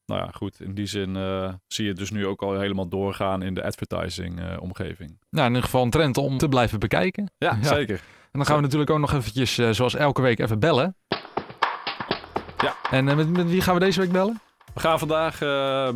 nou 0.05 0.21
ja, 0.21 0.29
goed, 0.33 0.61
in 0.61 0.73
die 0.73 0.85
zin 0.85 1.15
eh, 1.15 1.53
zie 1.67 1.83
je 1.83 1.89
het 1.89 1.99
dus 1.99 2.11
nu 2.11 2.27
ook 2.27 2.41
al 2.41 2.59
helemaal 2.59 2.87
doorgaan 2.87 3.41
in 3.41 3.53
de 3.53 3.63
advertising 3.63 4.39
eh, 4.39 4.61
omgeving. 4.61 5.17
Nou, 5.29 5.43
in 5.43 5.53
ieder 5.53 5.63
geval 5.63 5.83
een 5.83 5.89
trend 5.89 6.17
om 6.17 6.37
te 6.37 6.47
blijven 6.49 6.79
bekijken. 6.79 7.31
Ja, 7.37 7.57
Ja. 7.61 7.67
zeker. 7.75 7.95
En 8.31 8.41
dan 8.41 8.45
gaan 8.45 8.55
we 8.55 8.61
natuurlijk 8.61 8.89
ook 8.91 8.99
nog 8.99 9.13
eventjes, 9.13 9.57
eh, 9.57 9.69
zoals 9.69 9.95
elke 9.95 10.21
week, 10.21 10.39
even 10.39 10.59
bellen. 10.59 10.95
Ja. 12.57 12.75
En 12.91 13.03
met, 13.05 13.29
met 13.29 13.49
wie 13.49 13.61
gaan 13.61 13.73
we 13.73 13.79
deze 13.79 13.99
week 13.99 14.11
bellen? 14.11 14.41
We 14.73 14.79
gaan 14.79 14.99
vandaag 14.99 15.39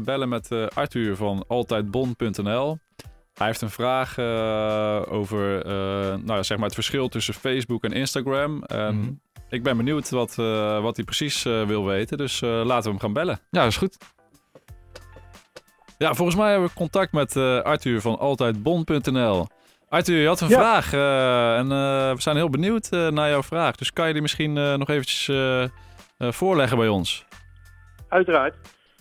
bellen 0.04 0.30
met 0.30 0.50
Arthur 0.74 1.16
van 1.16 1.46
altijdbon.nl. 1.48 2.78
Hij 3.40 3.48
heeft 3.48 3.62
een 3.62 3.70
vraag 3.70 4.18
eh, 4.18 5.02
over 5.14 5.66
eh, 5.66 5.72
nou 6.08 6.34
ja, 6.34 6.44
zeg 6.44 6.58
maar 6.58 6.66
het 6.66 6.76
verschil 6.76 7.08
tussen 7.10 7.34
Facebook 7.34 7.84
en 7.84 7.92
Instagram. 7.92 8.64
En 8.64 8.96
Mhm. 9.00 9.12
ik 9.50 9.64
ben 9.64 9.78
benieuwd 9.78 10.10
wat, 10.10 10.36
eh, 10.40 10.82
wat 10.82 10.96
hij 10.96 11.06
precies 11.06 11.44
wil 11.44 11.86
weten. 11.86 12.18
Dus 12.18 12.42
eh, 12.42 12.50
laten 12.50 12.84
we 12.84 12.90
hem 12.90 13.00
gaan 13.00 13.14
bellen. 13.14 13.40
Ja, 13.52 13.60
dat 13.62 13.70
is 13.70 13.78
goed. 13.78 13.98
Ja, 15.98 16.14
volgens 16.14 16.38
mij 16.38 16.50
hebben 16.52 16.68
we 16.70 16.76
contact 16.76 17.12
met 17.12 17.36
eh, 17.36 17.60
Arthur 17.62 18.02
van 18.02 18.20
altijdbon.nl. 18.20 19.48
Arthur, 19.90 20.22
je 20.22 20.28
had 20.28 20.42
een 20.42 20.50
Ja. 20.50 20.58
vraag 20.58 20.94
en 21.60 21.72
eh, 21.72 22.14
we 22.14 22.22
zijn 22.22 22.36
heel 22.36 22.50
benieuwd 22.50 22.88
eh, 22.90 23.08
naar 23.08 23.30
jouw 23.30 23.44
vraag. 23.44 23.76
Dus 23.76 23.94
kan 23.94 24.08
je 24.08 24.14
die 24.14 24.22
misschien 24.22 24.58
eh, 24.58 24.74
nog 24.74 24.90
eventjes 24.90 25.32
voorleggen 26.18 26.78
bij 26.78 26.88
ons? 26.88 27.26
Uiteraard. 28.10 28.56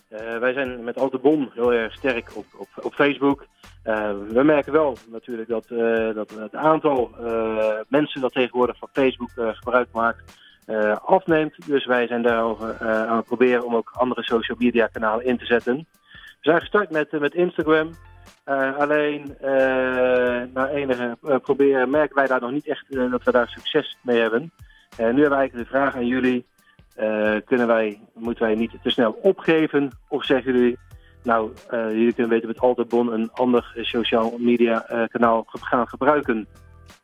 Eh, 0.09 0.37
wij 0.37 0.53
zijn 0.53 0.83
met 0.83 0.97
Altebon 0.97 1.51
heel 1.53 1.73
erg 1.73 1.93
sterk 1.93 2.31
op, 2.35 2.45
op, 2.57 2.67
op 2.81 2.93
Facebook. 2.93 3.45
Eh, 3.83 4.11
we 4.29 4.43
merken 4.43 4.71
wel 4.71 4.97
natuurlijk 5.11 5.49
dat, 5.49 5.65
eh, 5.65 6.13
dat 6.13 6.29
het 6.29 6.55
aantal 6.55 7.11
mensen 7.87 8.21
dat 8.21 8.33
tegenwoordig 8.33 8.77
van 8.77 8.89
Facebook 8.93 9.31
gebruik 9.35 9.87
maakt 9.91 10.37
afneemt. 11.03 11.67
Dus 11.67 11.85
wij 11.85 12.07
zijn 12.07 12.21
daarover 12.21 12.87
aan 12.87 13.17
het 13.17 13.25
proberen 13.25 13.65
om 13.65 13.75
ook 13.75 13.91
andere 13.93 14.23
social 14.23 14.57
media 14.59 14.87
kanalen 14.87 15.25
in 15.25 15.37
te 15.37 15.45
zetten. 15.45 15.87
We 16.13 16.37
zijn 16.41 16.59
gestart 16.59 16.89
met, 16.89 17.19
met 17.19 17.33
Instagram. 17.33 17.89
Alleen 18.77 19.37
eh, 19.37 20.41
na 20.53 20.69
enige 20.69 21.17
proberen 21.41 21.89
merken 21.89 22.15
wij 22.15 22.27
daar 22.27 22.41
nog 22.41 22.51
niet 22.51 22.67
echt 22.67 22.85
dat 23.11 23.23
we 23.23 23.31
daar 23.31 23.47
succes 23.47 23.97
mee 24.01 24.19
hebben. 24.19 24.41
Nu 24.97 25.05
hebben 25.05 25.29
we 25.29 25.35
eigenlijk 25.35 25.69
de 25.69 25.75
vraag 25.75 25.95
aan 25.95 26.07
jullie. 26.07 26.45
Eh, 26.99 27.35
kunnen 27.45 27.67
wij, 27.67 27.99
moeten 28.13 28.43
wij 28.45 28.55
niet 28.55 28.71
te 28.83 28.89
snel 28.89 29.19
opgeven? 29.21 29.89
Of 30.07 30.25
zeggen 30.25 30.53
jullie, 30.53 30.77
nou, 31.23 31.51
eh, 31.69 31.91
jullie 31.91 32.13
kunnen 32.13 32.31
weten 32.31 32.47
met 32.47 32.59
Alterbon 32.59 33.13
een 33.13 33.29
ander 33.33 33.71
eh, 33.75 33.83
social 33.83 34.35
media 34.37 35.07
kanaal 35.11 35.45
gaan 35.47 35.87
gebruiken? 35.87 36.47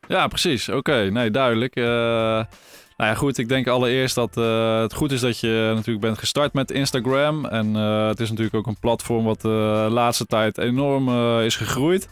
Ja, 0.08 0.26
precies. 0.26 0.68
Oké, 0.68 1.10
nee, 1.10 1.30
duidelijk. 1.30 1.74
Nou 1.74 3.10
ja, 3.10 3.14
goed. 3.14 3.38
Ik 3.38 3.48
denk 3.48 3.66
allereerst 3.68 4.14
dat 4.14 4.34
het 4.82 4.94
goed 4.94 5.12
is 5.12 5.20
dat 5.20 5.40
je 5.40 5.72
natuurlijk 5.74 6.00
bent 6.00 6.18
gestart 6.18 6.52
met 6.52 6.70
Instagram. 6.70 7.44
En 7.44 7.74
het 7.74 8.20
is 8.20 8.28
natuurlijk 8.28 8.56
ook 8.56 8.66
een 8.66 8.78
platform 8.80 9.24
wat 9.24 9.40
de 9.40 9.88
laatste 9.90 10.26
tijd 10.26 10.58
enorm 10.58 11.08
is 11.40 11.56
gegroeid. 11.56 12.08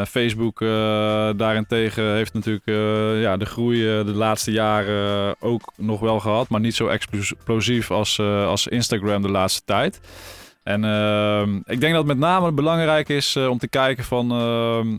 Eh, 0.00 0.06
Facebook 0.06 0.60
eh, 0.60 0.68
daarentegen 1.36 2.14
heeft 2.14 2.32
natuurlijk 2.32 2.66
eh, 2.66 3.20
ja, 3.20 3.36
de 3.36 3.44
groei 3.44 3.80
de 3.82 4.14
laatste 4.14 4.52
jaren 4.52 5.34
ook 5.40 5.72
nog 5.76 6.00
wel 6.00 6.20
gehad. 6.20 6.48
Maar 6.48 6.60
niet 6.60 6.74
zo 6.74 6.86
explosief 6.86 7.90
als, 7.90 8.20
als 8.20 8.66
Instagram 8.66 9.22
de 9.22 9.30
laatste 9.30 9.62
tijd. 9.64 10.00
En 10.62 10.84
ik 11.66 11.80
denk 11.80 11.94
dat 11.94 12.06
met 12.06 12.18
name 12.18 12.52
belangrijk 12.52 13.08
is 13.08 13.36
om 13.36 13.58
te 13.58 13.68
kijken 13.68 14.04
van 14.04 14.26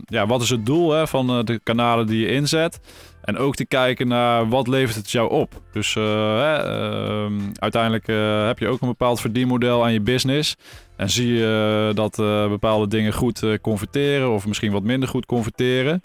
ja, 0.04 0.26
wat 0.26 0.42
is 0.42 0.50
het 0.50 0.66
doel 0.66 0.90
hè, 0.90 1.06
van 1.06 1.44
de 1.44 1.60
kanalen 1.62 2.06
die 2.06 2.20
je 2.20 2.32
inzet. 2.32 2.80
En 3.22 3.36
ook 3.36 3.54
te 3.54 3.66
kijken 3.66 4.08
naar 4.08 4.48
wat 4.48 4.68
levert 4.68 4.96
het 4.96 5.10
jou 5.10 5.30
op. 5.30 5.60
Dus 5.72 5.94
uh, 5.94 6.40
uiteindelijk 7.54 8.08
uh, 8.08 8.46
heb 8.46 8.58
je 8.58 8.68
ook 8.68 8.80
een 8.80 8.88
bepaald 8.88 9.20
verdienmodel 9.20 9.84
aan 9.84 9.92
je 9.92 10.00
business. 10.00 10.56
En 10.96 11.10
zie 11.10 11.32
je 11.32 11.90
dat 11.94 12.16
bepaalde 12.48 12.88
dingen 12.88 13.12
goed 13.12 13.60
converteren 13.60 14.30
of 14.30 14.46
misschien 14.46 14.72
wat 14.72 14.82
minder 14.82 15.08
goed 15.08 15.26
converteren. 15.26 16.00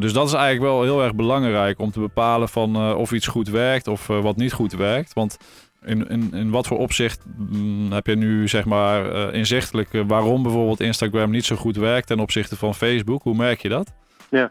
dus 0.00 0.12
dat 0.12 0.26
is 0.26 0.32
eigenlijk 0.32 0.60
wel 0.60 0.82
heel 0.82 1.02
erg 1.02 1.14
belangrijk 1.14 1.78
om 1.78 1.90
te 1.90 2.00
bepalen 2.00 2.48
van 2.48 2.94
of 2.94 3.12
iets 3.12 3.26
goed 3.26 3.48
werkt 3.48 3.86
of 3.86 4.06
wat 4.06 4.36
niet 4.36 4.52
goed 4.52 4.72
werkt. 4.72 5.12
Want 5.12 5.36
in, 5.84 6.08
in, 6.08 6.34
in 6.34 6.50
wat 6.50 6.66
voor 6.66 6.78
opzicht 6.78 7.24
mm, 7.36 7.92
heb 7.92 8.06
je 8.06 8.16
nu 8.16 8.48
zeg 8.48 8.64
maar 8.64 9.32
inzichtelijk 9.34 9.88
waarom 10.06 10.42
bijvoorbeeld 10.42 10.80
Instagram 10.80 11.30
niet 11.30 11.44
zo 11.44 11.56
goed 11.56 11.76
werkt 11.76 12.06
ten 12.06 12.20
opzichte 12.20 12.56
van 12.56 12.74
Facebook? 12.74 13.22
Hoe 13.22 13.36
merk 13.36 13.62
je 13.62 13.68
dat? 13.68 13.92
Ja, 14.30 14.50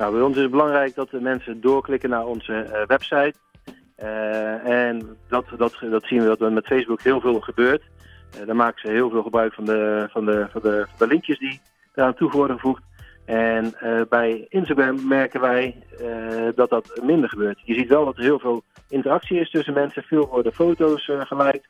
nou, 0.00 0.12
bij 0.12 0.22
ons 0.22 0.36
is 0.36 0.42
het 0.42 0.50
belangrijk 0.50 0.94
dat 0.94 1.10
de 1.10 1.20
mensen 1.20 1.60
doorklikken 1.60 2.10
naar 2.10 2.26
onze 2.26 2.52
uh, 2.52 2.86
website. 2.86 3.34
Uh, 4.02 4.66
en 4.66 5.16
dat, 5.28 5.44
dat, 5.56 5.76
dat 5.90 6.04
zien 6.04 6.20
we 6.20 6.36
dat 6.36 6.52
met 6.52 6.66
Facebook 6.66 7.02
heel 7.02 7.20
veel 7.20 7.40
gebeurt. 7.40 7.82
Uh, 8.40 8.46
daar 8.46 8.56
maken 8.56 8.80
ze 8.80 8.94
heel 8.94 9.10
veel 9.10 9.22
gebruik 9.22 9.54
van 9.54 9.64
de, 9.64 10.08
van 10.10 10.24
de, 10.24 10.46
van 10.50 10.60
de, 10.62 10.86
van 10.88 10.98
de 10.98 11.06
linkjes 11.06 11.38
die 11.38 11.60
eraan 11.94 12.14
toe 12.14 12.30
worden 12.30 12.56
gevoegd. 12.58 12.82
En 13.24 13.74
bij 14.08 14.46
Instagram 14.48 15.08
merken 15.08 15.40
wij 15.40 15.84
dat 16.54 16.70
dat 16.70 17.00
minder 17.02 17.28
gebeurt. 17.28 17.60
Je 17.64 17.74
ziet 17.74 17.88
wel 17.88 18.04
dat 18.04 18.16
er 18.16 18.22
heel 18.22 18.38
veel 18.38 18.62
interactie 18.88 19.40
is 19.40 19.50
tussen 19.50 19.74
mensen. 19.74 20.02
Veel 20.02 20.26
worden 20.26 20.52
foto's 20.52 21.10
gelijk. 21.18 21.68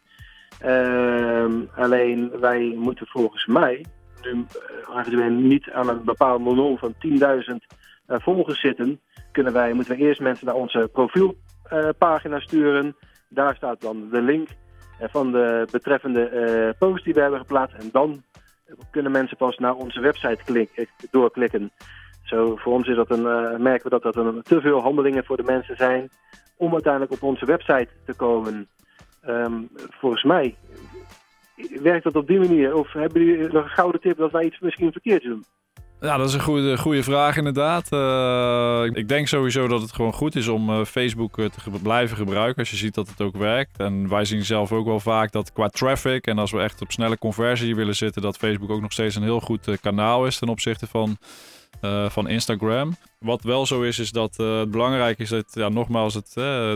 Ehm, 0.60 1.52
alleen 1.74 2.40
wij 2.40 2.74
moeten 2.76 3.06
volgens 3.06 3.46
mij 3.46 3.84
nu 4.24 4.46
uh, 5.16 5.26
niet 5.26 5.70
aan 5.70 5.88
een 5.88 6.04
bepaald 6.04 6.42
miljoen 6.42 6.78
van 6.78 6.94
10.000 6.94 7.18
eh, 7.18 7.34
volgers 8.18 8.60
zitten, 8.60 9.00
kunnen 9.32 9.52
wij, 9.52 9.72
moeten 9.72 9.96
we 9.96 10.02
eerst 10.02 10.20
mensen 10.20 10.46
naar 10.46 10.54
onze 10.54 10.88
profielpagina 10.92 12.40
sturen. 12.40 12.96
Daar 13.28 13.56
staat 13.56 13.80
dan 13.80 14.08
de 14.10 14.22
link 14.22 14.48
eh, 14.98 15.08
van 15.10 15.32
de 15.32 15.68
betreffende 15.70 16.24
eh, 16.28 16.78
post 16.78 17.04
die 17.04 17.14
we 17.14 17.20
hebben 17.20 17.40
geplaatst. 17.40 17.76
En 17.76 17.88
dan 17.92 18.22
kunnen 18.90 19.12
mensen 19.12 19.36
pas 19.36 19.56
naar 19.56 19.74
onze 19.74 20.00
website 20.00 20.44
klik, 20.44 20.86
doorklikken. 21.10 21.70
Zo, 22.22 22.56
voor 22.56 22.72
ons 22.72 22.88
is 22.88 22.96
dat 22.96 23.10
een, 23.10 23.22
merken 23.62 23.82
we 23.82 24.00
dat 24.00 24.02
dat 24.02 24.16
een, 24.16 24.42
te 24.42 24.60
veel 24.60 24.80
handelingen 24.80 25.24
voor 25.24 25.36
de 25.36 25.42
mensen 25.42 25.76
zijn 25.76 26.10
om 26.56 26.72
uiteindelijk 26.72 27.12
op 27.12 27.22
onze 27.22 27.46
website 27.46 27.88
te 28.04 28.14
komen. 28.14 28.68
Um, 29.28 29.68
volgens 29.90 30.22
mij 30.22 30.56
werkt 31.82 32.04
dat 32.04 32.16
op 32.16 32.26
die 32.26 32.38
manier. 32.38 32.74
Of 32.74 32.92
hebben 32.92 33.24
jullie 33.24 33.52
nog 33.52 33.64
een 33.64 33.70
gouden 33.70 34.00
tip 34.00 34.16
dat 34.16 34.32
wij 34.32 34.44
iets 34.44 34.58
misschien 34.58 34.92
verkeerd 34.92 35.22
doen? 35.22 35.44
Ja, 36.00 36.16
dat 36.16 36.28
is 36.28 36.34
een 36.34 36.40
goede, 36.40 36.78
goede 36.78 37.02
vraag 37.02 37.36
inderdaad. 37.36 37.92
Uh, 37.92 38.96
ik 38.96 39.08
denk 39.08 39.28
sowieso 39.28 39.68
dat 39.68 39.80
het 39.82 39.92
gewoon 39.92 40.12
goed 40.12 40.36
is 40.36 40.48
om 40.48 40.70
uh, 40.70 40.84
Facebook 40.84 41.38
eh, 41.38 41.44
te 41.44 41.70
blijven 41.82 42.16
gebruiken 42.16 42.58
als 42.58 42.70
je 42.70 42.76
ziet 42.76 42.94
dat 42.94 43.08
het 43.08 43.20
ook 43.20 43.36
werkt. 43.36 43.78
En 43.78 44.08
wij 44.08 44.24
zien 44.24 44.44
zelf 44.44 44.72
ook 44.72 44.86
wel 44.86 45.00
vaak 45.00 45.32
dat 45.32 45.52
qua 45.52 45.68
traffic 45.68 46.26
en 46.26 46.38
als 46.38 46.50
we 46.50 46.60
echt 46.60 46.80
op 46.80 46.92
snelle 46.92 47.18
conversie 47.18 47.74
willen 47.74 47.96
zitten, 47.96 48.22
dat 48.22 48.36
Facebook 48.36 48.70
ook 48.70 48.80
nog 48.80 48.92
steeds 48.92 49.14
een 49.14 49.22
heel 49.22 49.40
goed 49.40 49.80
kanaal 49.80 50.26
is 50.26 50.38
ten 50.38 50.48
opzichte 50.48 50.86
van, 50.86 51.16
van 52.08 52.28
Instagram. 52.28 52.96
Wat 53.18 53.42
wel 53.42 53.66
zo 53.66 53.82
is, 53.82 53.98
is 53.98 54.10
dat 54.10 54.36
het 54.36 54.70
belangrijk 54.70 55.18
is 55.18 55.28
dat, 55.28 55.46
ja, 55.50 55.68
nogmaals, 55.68 56.14
het 56.14 56.34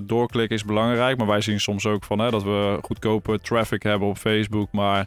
doorklikken 0.09 0.57
is 0.57 0.65
belangrijk. 0.65 1.19
Maar 1.19 1.27
wij 1.27 1.41
zien 1.41 1.61
soms 1.61 1.87
ook 1.87 2.05
van 2.05 2.19
dat 2.19 2.43
we 2.43 2.79
goedkope 2.83 3.41
traffic 3.41 3.83
hebben 3.83 4.09
op 4.09 4.17
Facebook, 4.17 4.73
maar 4.73 5.07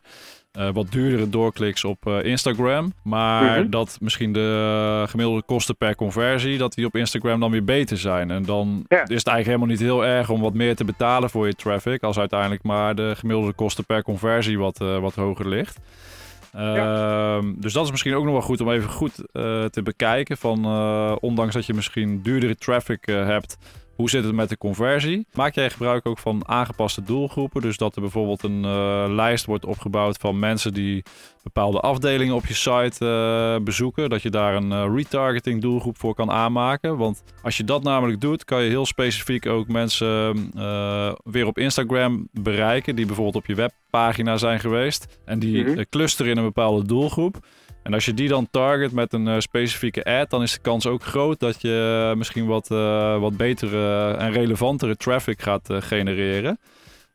uh, 0.57 0.69
wat 0.73 0.91
duurdere 0.91 1.29
doorkliks 1.29 1.83
op 1.83 2.07
uh, 2.07 2.23
Instagram. 2.23 2.93
Maar 3.03 3.59
mhm. 3.59 3.69
dat 3.69 3.97
misschien 4.01 4.33
de 4.33 5.03
gemiddelde 5.07 5.41
kosten 5.41 5.77
per 5.77 5.95
conversie, 5.95 6.57
dat 6.57 6.73
die 6.73 6.85
op 6.85 6.95
Instagram 6.95 7.39
dan 7.39 7.51
weer 7.51 7.63
beter 7.63 7.97
zijn. 7.97 8.31
En 8.31 8.43
dan 8.43 8.85
is 8.87 8.95
het 8.97 9.09
eigenlijk 9.09 9.45
helemaal 9.45 9.67
niet 9.67 9.79
heel 9.79 10.05
erg 10.05 10.29
om 10.29 10.41
wat 10.41 10.53
meer 10.53 10.75
te 10.75 10.85
betalen 10.85 11.29
voor 11.29 11.47
je 11.47 11.55
traffic. 11.55 12.03
Als 12.03 12.19
uiteindelijk 12.19 12.63
maar 12.63 12.95
de 12.95 13.13
gemiddelde 13.17 13.53
kosten 13.53 13.85
per 13.85 14.03
conversie 14.03 14.59
wat, 14.59 14.77
wat 14.77 15.15
hoger 15.15 15.47
ligt. 15.47 15.79
Ja. 16.53 17.35
Ehm, 17.35 17.53
dus 17.55 17.73
dat 17.73 17.85
is 17.85 17.91
misschien 17.91 18.15
ook 18.15 18.23
nog 18.23 18.33
wel 18.33 18.41
goed 18.41 18.61
om 18.61 18.71
even 18.71 18.89
goed 18.89 19.15
te 19.71 19.81
bekijken. 19.83 20.37
Van, 20.37 20.65
ondanks 21.19 21.53
dat 21.53 21.65
je 21.65 21.73
misschien 21.73 22.21
duurdere 22.21 22.55
traffic 22.55 23.05
hebt, 23.05 23.57
hoe 23.97 24.09
zit 24.09 24.23
het 24.23 24.35
met 24.35 24.49
de 24.49 24.57
conversie? 24.57 25.27
Maak 25.33 25.55
jij 25.55 25.69
gebruik 25.69 26.05
ook 26.05 26.17
van 26.17 26.47
aangepaste 26.47 27.03
doelgroepen? 27.03 27.61
Dus 27.61 27.77
dat 27.77 27.95
er 27.95 28.01
bijvoorbeeld 28.01 28.43
een 28.43 28.63
uh, 28.63 29.05
lijst 29.07 29.45
wordt 29.45 29.65
opgebouwd 29.65 30.17
van 30.17 30.39
mensen 30.39 30.73
die 30.73 31.03
bepaalde 31.43 31.79
afdelingen 31.79 32.35
op 32.35 32.45
je 32.45 32.53
site 32.53 33.05
uh, 33.05 33.63
bezoeken. 33.63 34.09
Dat 34.09 34.21
je 34.21 34.29
daar 34.29 34.55
een 34.55 34.71
uh, 34.71 34.85
retargeting 34.95 35.61
doelgroep 35.61 35.97
voor 35.97 36.15
kan 36.15 36.31
aanmaken. 36.31 36.97
Want 36.97 37.23
als 37.41 37.57
je 37.57 37.63
dat 37.63 37.83
namelijk 37.83 38.21
doet, 38.21 38.45
kan 38.45 38.63
je 38.63 38.69
heel 38.69 38.85
specifiek 38.85 39.45
ook 39.45 39.67
mensen 39.67 40.51
weer 41.23 41.45
op 41.45 41.57
Instagram 41.57 42.27
bereiken. 42.31 42.95
Die 42.95 43.05
bijvoorbeeld 43.05 43.35
op 43.35 43.45
je 43.45 43.55
webpagina 43.55 44.37
zijn 44.37 44.59
geweest. 44.59 45.19
En 45.25 45.39
die 45.39 45.65
mm 45.65 45.85
clusteren 45.89 46.31
in 46.31 46.37
een 46.37 46.43
bepaalde 46.43 46.85
doelgroep. 46.85 47.39
En 47.87 47.93
als 47.93 48.05
je 48.05 48.13
die 48.13 48.27
dan 48.27 48.47
target 48.51 48.91
met 48.91 49.13
een 49.13 49.27
uh, 49.27 49.39
specifieke 49.39 50.03
ad, 50.03 50.29
dan 50.29 50.41
is 50.41 50.53
de 50.53 50.61
kans 50.61 50.87
ook 50.87 51.03
groot 51.03 51.39
dat 51.39 51.61
je 51.61 52.07
uh, 52.11 52.17
misschien 52.17 52.45
wat, 52.45 52.69
uh, 52.71 53.19
wat 53.19 53.37
betere 53.37 54.13
en 54.13 54.31
relevantere 54.31 54.95
traffic 54.95 55.41
gaat 55.41 55.69
genereren. 55.69 56.59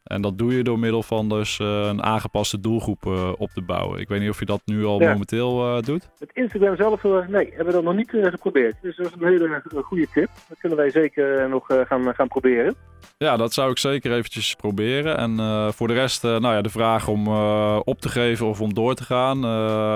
En 0.05 0.23
dat 0.23 0.39
doe 0.39 0.57
je 0.57 0.63
door 0.63 0.79
middel 0.79 1.03
van 1.03 1.29
dus 1.29 1.59
een 1.59 2.03
aangepaste 2.03 2.61
doelgroep 2.61 3.07
op 3.39 3.51
te 3.51 3.63
bouwen. 3.63 4.01
Ik 4.01 4.09
weet 4.09 4.21
niet 4.21 4.31
of 4.31 4.39
je 4.39 4.45
dat 4.45 4.61
nu 4.65 4.85
al 4.85 4.99
momenteel 4.99 5.83
doet. 5.83 6.09
Met 6.19 6.31
Instagram 6.33 6.77
zelf, 6.77 7.03
nee, 7.03 7.47
hebben 7.47 7.67
we 7.67 7.73
dat 7.73 7.83
nog 7.83 7.95
niet 7.95 8.11
geprobeerd. 8.11 8.75
Dus 8.83 8.97
dat 8.97 9.07
is 9.07 9.13
een 9.19 9.29
hele 9.29 9.63
goede 9.83 10.07
tip. 10.15 10.29
Dat 10.49 10.59
kunnen 10.59 10.79
wij 10.79 10.91
zeker 10.91 11.49
nog 11.49 11.67
gaan, 11.67 12.15
gaan 12.15 12.29
proberen. 12.29 12.75
Ja, 13.19 13.37
dat 13.37 13.53
zou 13.53 13.71
ik 13.71 13.79
zeker 13.79 14.13
eventjes 14.13 14.55
proberen. 14.55 15.19
En 15.19 15.33
uh, 15.33 15.69
voor 15.73 15.89
de 15.89 15.95
rest, 15.95 16.25
uh, 16.25 16.31
nou 16.31 16.55
ja, 16.55 16.63
de 16.63 16.69
vraag 16.69 17.09
om 17.09 17.27
uh, 17.27 17.81
op 17.85 18.01
te 18.01 18.09
geven 18.09 18.47
of 18.47 18.61
om 18.61 18.75
door 18.75 18.95
te 18.95 19.05
gaan. 19.05 19.41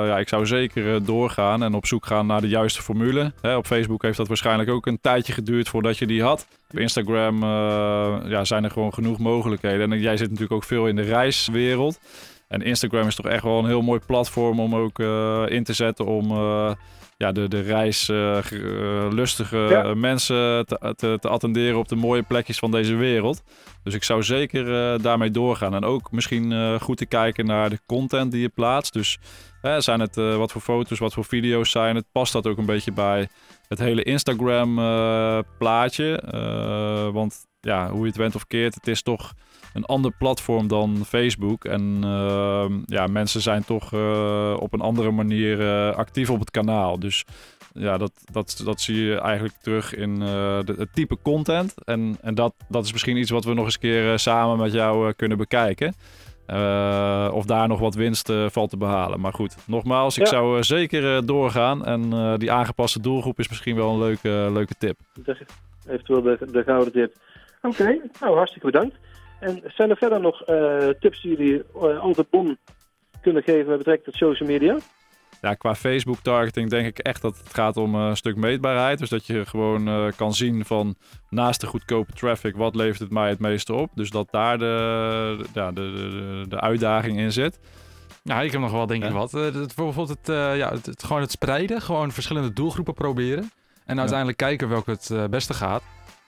ja, 0.06 0.18
ik 0.18 0.28
zou 0.28 0.46
zeker 0.46 1.04
doorgaan 1.04 1.62
en 1.62 1.74
op 1.74 1.86
zoek 1.86 2.06
gaan 2.06 2.26
naar 2.26 2.40
de 2.40 2.48
juiste 2.48 2.82
formule. 2.82 3.32
Hè, 3.40 3.56
op 3.56 3.66
Facebook 3.66 4.02
heeft 4.02 4.16
dat 4.16 4.28
waarschijnlijk 4.28 4.70
ook 4.70 4.86
een 4.86 5.00
tijdje 5.00 5.32
geduurd 5.32 5.68
voordat 5.68 5.98
je 5.98 6.06
die 6.06 6.22
had. 6.22 6.46
Op 6.70 6.78
Instagram 6.78 7.40
ja, 8.28 8.44
zijn 8.44 8.64
er 8.64 8.70
gewoon 8.70 8.94
genoeg 8.94 9.18
mogelijkheden. 9.18 9.92
En 9.92 10.00
jij 10.00 10.16
zit 10.16 10.28
natuurlijk 10.28 10.54
ook 10.54 10.64
veel 10.64 10.86
in 10.86 10.96
de 10.96 11.02
reiswereld. 11.02 11.98
En 12.48 12.62
Instagram 12.62 13.06
is 13.06 13.14
toch 13.14 13.26
echt 13.26 13.42
wel 13.42 13.58
een 13.58 13.66
heel 13.66 13.82
mooi 13.82 14.00
platform 14.06 14.60
om 14.60 14.74
ook 14.74 14.98
in 15.48 15.64
te 15.64 15.72
zetten 15.72 16.06
om 16.06 16.30
ja, 17.16 17.32
de, 17.32 17.48
de 17.48 17.60
reislustige 17.60 19.56
uh, 19.56 19.70
uh, 19.70 19.92
mensen 19.92 20.66
te, 20.66 20.94
te, 20.96 21.18
te, 21.20 21.28
attenderen 21.28 21.78
op 21.78 21.88
de 21.88 21.96
mooie 21.96 22.22
plekjes 22.22 22.58
van 22.58 22.70
deze 22.70 22.94
wereld. 22.94 23.42
Dus 23.82 23.94
ik 23.94 24.04
zou 24.04 24.22
zeker 24.22 24.94
uh, 24.94 25.02
daarmee 25.02 25.30
doorgaan. 25.30 25.74
En 25.74 25.84
ook 25.84 26.12
misschien 26.12 26.52
eh, 26.52 26.80
goed 26.80 26.96
te 26.96 27.06
kijken 27.06 27.46
naar 27.46 27.70
de 27.70 27.80
content 27.86 28.32
die 28.32 28.40
je 28.40 28.48
plaatst. 28.48 28.92
Dus 28.92 29.18
zijn 29.78 30.00
het 30.00 30.16
eh, 30.16 30.36
wat 30.36 30.52
voor 30.52 30.60
foto's, 30.60 30.98
wat 30.98 31.14
voor 31.14 31.24
video's 31.24 31.70
zijn 31.70 31.96
het? 31.96 32.04
Past 32.12 32.32
dat 32.32 32.46
ook 32.46 32.58
een 32.58 32.66
beetje 32.66 32.92
bij 32.92 33.28
het 33.68 33.78
hele 33.78 34.02
Instagram 34.02 34.74
plaatje? 35.58 36.22
want 37.12 37.46
ja, 37.60 37.90
hoe 37.90 38.00
je 38.00 38.06
het 38.06 38.16
went 38.16 38.34
of 38.34 38.46
keert, 38.46 38.74
het 38.74 38.86
is 38.86 39.02
toch 39.02 39.32
een 39.76 39.84
ander 39.84 40.12
platform 40.18 40.68
dan 40.68 41.04
Facebook. 41.06 41.64
En 41.64 42.00
uh, 42.04 42.66
ja, 42.84 43.06
mensen 43.06 43.40
zijn 43.40 43.64
toch 43.64 43.92
uh, 43.92 44.56
op 44.58 44.72
een 44.72 44.80
andere 44.80 45.10
manier 45.10 45.60
uh, 45.60 45.96
actief 45.96 46.30
op 46.30 46.40
het 46.40 46.50
kanaal. 46.50 46.98
Dus 46.98 47.24
ja, 47.72 47.98
dat, 47.98 48.12
dat, 48.32 48.60
dat 48.64 48.80
zie 48.80 49.04
je 49.04 49.20
eigenlijk 49.20 49.54
terug 49.54 49.94
in 49.94 50.14
de, 50.20 50.74
het 50.76 50.92
type 50.92 51.18
content. 51.22 51.74
En, 51.84 52.16
en 52.20 52.34
dat, 52.34 52.54
dat 52.68 52.84
is 52.84 52.92
misschien 52.92 53.16
iets 53.16 53.30
wat 53.30 53.44
we 53.44 53.54
nog 53.54 53.64
eens 53.64 53.74
een 53.74 53.80
keer 53.80 54.18
samen 54.18 54.58
met 54.58 54.72
jou 54.72 55.12
kunnen 55.12 55.38
bekijken. 55.38 55.94
of 57.32 57.44
daar 57.44 57.68
nog 57.68 57.78
wat 57.78 57.94
winst 57.94 58.32
valt 58.46 58.70
te 58.70 58.76
behalen. 58.76 59.20
Maar 59.20 59.32
goed, 59.32 59.56
nogmaals, 59.66 60.18
ik 60.18 60.26
zou 60.26 60.62
zeker 60.62 61.26
doorgaan. 61.26 61.84
En 61.84 62.10
die 62.38 62.52
aangepaste 62.52 63.00
doelgroep 63.00 63.38
is 63.38 63.48
misschien 63.48 63.76
wel 63.76 63.90
een 63.92 63.98
leuke, 63.98 64.48
leuke 64.52 64.74
tip. 64.78 64.98
Eventueel 65.88 66.22
de, 66.22 66.38
de 66.50 66.62
gouden 66.62 66.92
tip. 66.92 67.14
Oké, 67.62 67.98
nou 68.20 68.36
hartstikke 68.36 68.70
bedankt. 68.70 68.96
En 69.40 69.62
zijn 69.66 69.90
er 69.90 69.96
verder 69.96 70.20
nog 70.20 70.48
uh, 70.48 70.88
tips 71.00 71.22
die 71.22 71.36
jullie 71.36 71.62
uh, 71.76 71.98
altijd 71.98 72.30
bon 72.30 72.58
kunnen 73.20 73.42
geven 73.42 73.68
met 73.68 73.78
betrekking 73.78 74.04
tot 74.04 74.28
social 74.28 74.48
media? 74.48 74.78
Ja, 75.40 75.54
qua 75.54 75.74
Facebook 75.74 76.18
targeting 76.18 76.70
denk 76.70 76.86
ik 76.86 76.98
echt 76.98 77.22
dat 77.22 77.38
het 77.38 77.54
gaat 77.54 77.76
om 77.76 77.94
een 77.94 78.16
stuk 78.16 78.36
meetbaarheid. 78.36 78.98
Dus 78.98 79.08
dat 79.08 79.26
je 79.26 79.46
gewoon 79.46 79.88
uh, 79.88 80.06
kan 80.16 80.34
zien 80.34 80.64
van 80.64 80.96
naast 81.30 81.60
de 81.60 81.66
goedkope 81.66 82.12
traffic, 82.12 82.56
wat 82.56 82.74
levert 82.74 82.98
het 82.98 83.10
mij 83.10 83.28
het 83.28 83.38
meeste 83.38 83.72
op. 83.74 83.90
Dus 83.94 84.10
dat 84.10 84.28
daar 84.30 84.58
de, 84.58 85.36
de, 85.38 85.48
ja, 85.54 85.72
de, 85.72 85.92
de, 85.92 86.44
de 86.48 86.60
uitdaging 86.60 87.18
in 87.18 87.32
zit. 87.32 87.58
Ja, 88.22 88.40
ik 88.40 88.52
heb 88.52 88.60
nog 88.60 88.70
wel 88.70 88.86
denk 88.86 89.04
ik 89.04 89.12
wat. 89.12 89.30
Bijvoorbeeld 89.32 90.08
het, 90.08 90.26
ja, 90.56 90.70
het, 90.70 90.86
het, 90.86 91.04
gewoon 91.04 91.22
het 91.22 91.30
spreiden, 91.30 91.82
gewoon 91.82 92.12
verschillende 92.12 92.52
doelgroepen 92.52 92.94
proberen. 92.94 93.50
En 93.84 93.98
uiteindelijk 93.98 94.38
kijken 94.38 94.68
welke 94.68 94.90
het 94.90 95.30
beste 95.30 95.54
gaat. 95.54 95.82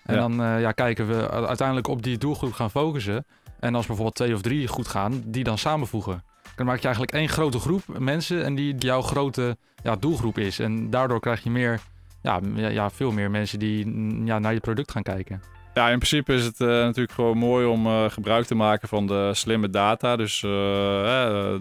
En 0.08 0.16
dan 0.16 0.40
uh, 0.40 0.60
ja, 0.60 0.72
kijken 0.72 1.08
we 1.08 1.30
uiteindelijk 1.30 1.88
op 1.88 2.02
die 2.02 2.18
doelgroep 2.18 2.52
gaan 2.52 2.70
focussen. 2.70 3.24
En 3.60 3.74
als 3.74 3.86
bijvoorbeeld 3.86 4.16
twee 4.16 4.34
of 4.34 4.42
drie 4.42 4.68
goed 4.68 4.88
gaan, 4.88 5.22
die 5.24 5.44
dan 5.44 5.58
samenvoegen. 5.58 6.22
dan 6.56 6.66
maak 6.66 6.76
je 6.76 6.84
eigenlijk 6.84 7.12
één 7.12 7.28
grote 7.28 7.58
groep 7.58 7.82
mensen 7.98 8.44
en 8.44 8.54
die 8.54 8.74
jouw 8.78 9.02
grote 9.02 9.56
ja, 9.82 9.96
doelgroep 9.96 10.38
is. 10.38 10.58
En 10.58 10.90
daardoor 10.90 11.20
krijg 11.20 11.42
je 11.42 11.50
meer, 11.50 11.80
ja, 12.22 12.40
ja, 12.54 12.90
veel 12.90 13.10
meer 13.10 13.30
mensen 13.30 13.58
die 13.58 13.86
ja, 14.24 14.38
naar 14.38 14.52
je 14.54 14.60
product 14.60 14.90
gaan 14.90 15.02
kijken. 15.02 15.42
Ja, 15.74 15.88
in 15.88 15.98
principe 15.98 16.34
is 16.34 16.44
het 16.44 16.60
eh, 16.60 16.66
natuurlijk 16.68 17.12
gewoon 17.12 17.38
mooi 17.38 17.66
om 17.66 17.86
eh, 17.86 18.04
gebruik 18.10 18.46
te 18.46 18.54
maken 18.54 18.88
van 18.88 19.06
de 19.06 19.30
slimme 19.34 19.70
data. 19.70 20.16
Dus 20.16 20.42
eh, 20.42 20.50
eh, 20.50 21.54
eh, 21.54 21.60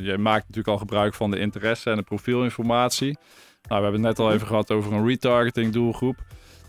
je 0.00 0.18
maakt 0.18 0.40
natuurlijk 0.40 0.68
al 0.68 0.78
gebruik 0.78 1.14
van 1.14 1.30
de 1.30 1.38
interesse 1.38 1.90
en 1.90 1.96
de 1.96 2.02
profielinformatie. 2.02 3.18
Nou, 3.68 3.80
we 3.80 3.88
hebben 3.88 3.92
het 3.92 4.00
net 4.00 4.26
al 4.26 4.32
even 4.32 4.46
gehad 4.46 4.70
over 4.70 4.92
een 4.92 5.06
retargeting 5.06 5.72
doelgroep. 5.72 6.16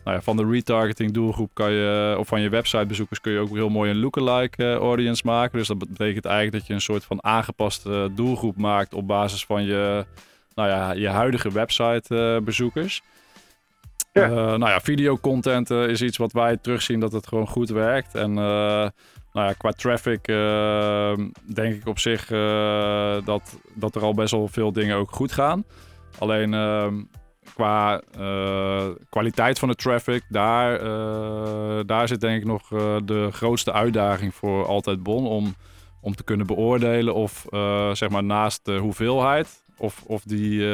Nou 0.03 0.17
ja, 0.17 0.21
van 0.21 0.37
de 0.37 0.45
retargeting 0.45 1.11
doelgroep 1.11 1.49
kan 1.53 1.71
je, 1.71 2.15
of 2.19 2.27
van 2.27 2.41
je 2.41 2.49
websitebezoekers 2.49 3.21
kun 3.21 3.31
je 3.31 3.39
ook 3.39 3.53
heel 3.53 3.69
mooi 3.69 3.91
een 3.91 3.99
lookalike 3.99 4.63
eh, 4.63 4.75
audience 4.75 5.21
maken. 5.25 5.57
Dus 5.57 5.67
dat 5.67 5.77
betekent 5.77 6.25
eigenlijk 6.25 6.57
dat 6.57 6.67
je 6.67 6.73
een 6.73 6.81
soort 6.81 7.03
van 7.03 7.23
aangepaste 7.23 8.11
doelgroep 8.15 8.57
maakt 8.57 8.93
op 8.93 9.07
basis 9.07 9.45
van 9.45 9.63
je, 9.63 10.05
nou 10.55 10.69
ja, 10.69 10.91
je 10.91 11.07
huidige 11.07 11.51
websitebezoekers. 11.51 13.01
Ja. 14.13 14.23
Eh, 14.23 14.29
nou 14.31 14.59
ja, 14.69 14.79
videocontent 14.79 15.71
eh, 15.71 15.87
is 15.87 16.01
iets 16.01 16.17
wat 16.17 16.31
wij 16.31 16.57
terugzien 16.57 16.99
dat 16.99 17.11
het 17.11 17.27
gewoon 17.27 17.47
goed 17.47 17.69
werkt. 17.69 18.15
En 18.15 18.29
eh, 18.29 18.87
nou 19.33 19.47
ja, 19.47 19.53
qua 19.53 19.71
traffic 19.71 20.27
eh, 20.27 21.13
denk 21.53 21.75
ik 21.75 21.87
op 21.87 21.99
zich 21.99 22.31
eh, 22.31 23.17
dat, 23.25 23.59
dat 23.73 23.95
er 23.95 24.01
al 24.01 24.13
best 24.13 24.31
wel 24.31 24.47
veel 24.47 24.71
dingen 24.71 24.97
ook 24.97 25.11
goed 25.11 25.31
gaan. 25.31 25.63
Alleen 26.17 26.53
ehm, 26.53 27.01
qua 27.59 28.01
eh, 28.17 28.87
kwaliteit 29.09 29.59
van 29.59 29.69
de 29.69 29.75
traffic, 29.75 30.23
daar, 30.29 30.79
eh, 30.79 31.79
daar 31.85 32.07
zit 32.07 32.21
denk 32.21 32.41
ik 32.41 32.47
nog 32.47 32.71
eh, 32.71 32.95
de 33.03 33.29
grootste 33.31 33.73
uitdaging 33.73 34.35
voor 34.35 34.65
Altijd 34.65 35.03
Bon. 35.03 35.27
Om, 35.27 35.55
om 36.01 36.15
te 36.15 36.23
kunnen 36.23 36.47
beoordelen 36.47 37.13
of 37.13 37.45
zeg 37.93 38.09
maar 38.09 38.23
naast 38.23 38.65
de 38.65 38.77
hoeveelheid 38.77 39.63
of, 39.77 40.03
of 40.05 40.23
die 40.23 40.67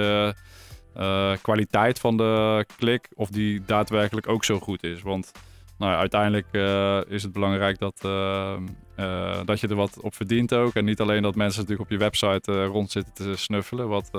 kwaliteit 1.42 2.00
van 2.00 2.18
de 2.18 2.66
klik, 2.78 3.10
of 3.14 3.30
die 3.30 3.64
daadwerkelijk 3.66 4.28
ook 4.28 4.44
zo 4.44 4.60
goed 4.60 4.84
is. 4.84 5.02
Want 5.02 5.32
nou 5.78 5.92
ja, 5.92 5.98
uiteindelijk 5.98 6.48
eh, 6.52 7.00
is 7.08 7.24
het 7.24 7.32
belangrijk 7.32 7.80
dat, 7.80 8.00
eh, 8.04 8.56
eh, 8.96 9.40
dat 9.46 9.60
je 9.60 9.68
er 9.68 9.76
wat 9.76 10.00
op 10.02 10.16
verdient 10.16 10.54
ook. 10.54 10.74
En 10.74 10.86
niet 10.86 11.00
alleen 11.00 11.22
dat 11.22 11.36
mensen 11.36 11.62
natuurlijk 11.62 11.90
op 11.90 11.98
je 11.98 12.04
website 12.04 12.66
rond 12.66 12.92
zitten 12.92 13.14
te 13.14 13.38
snuffelen, 13.38 13.88
wat, 13.88 14.10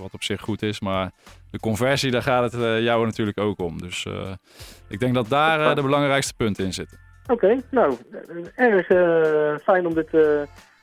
wat 0.00 0.12
op 0.12 0.22
zich 0.22 0.40
goed 0.40 0.62
is. 0.62 0.80
Maar 0.80 1.10
de 1.50 1.58
conversie, 1.58 2.10
daar 2.10 2.22
gaat 2.22 2.52
het 2.52 2.82
jou 2.82 3.04
natuurlijk 3.06 3.40
ook 3.40 3.60
om. 3.60 3.80
Dus 3.80 4.06
ik 4.88 5.00
denk 5.00 5.14
dat 5.14 5.28
daar 5.28 5.74
de 5.74 5.82
belangrijkste 5.82 6.34
punten 6.34 6.64
in 6.64 6.72
zitten. 6.72 6.98
Oké, 7.26 7.56
nou, 7.70 7.94
erg 8.54 8.86
fijn 9.62 9.86
om 9.86 9.94
dit 9.94 10.14
eh 10.14 10.42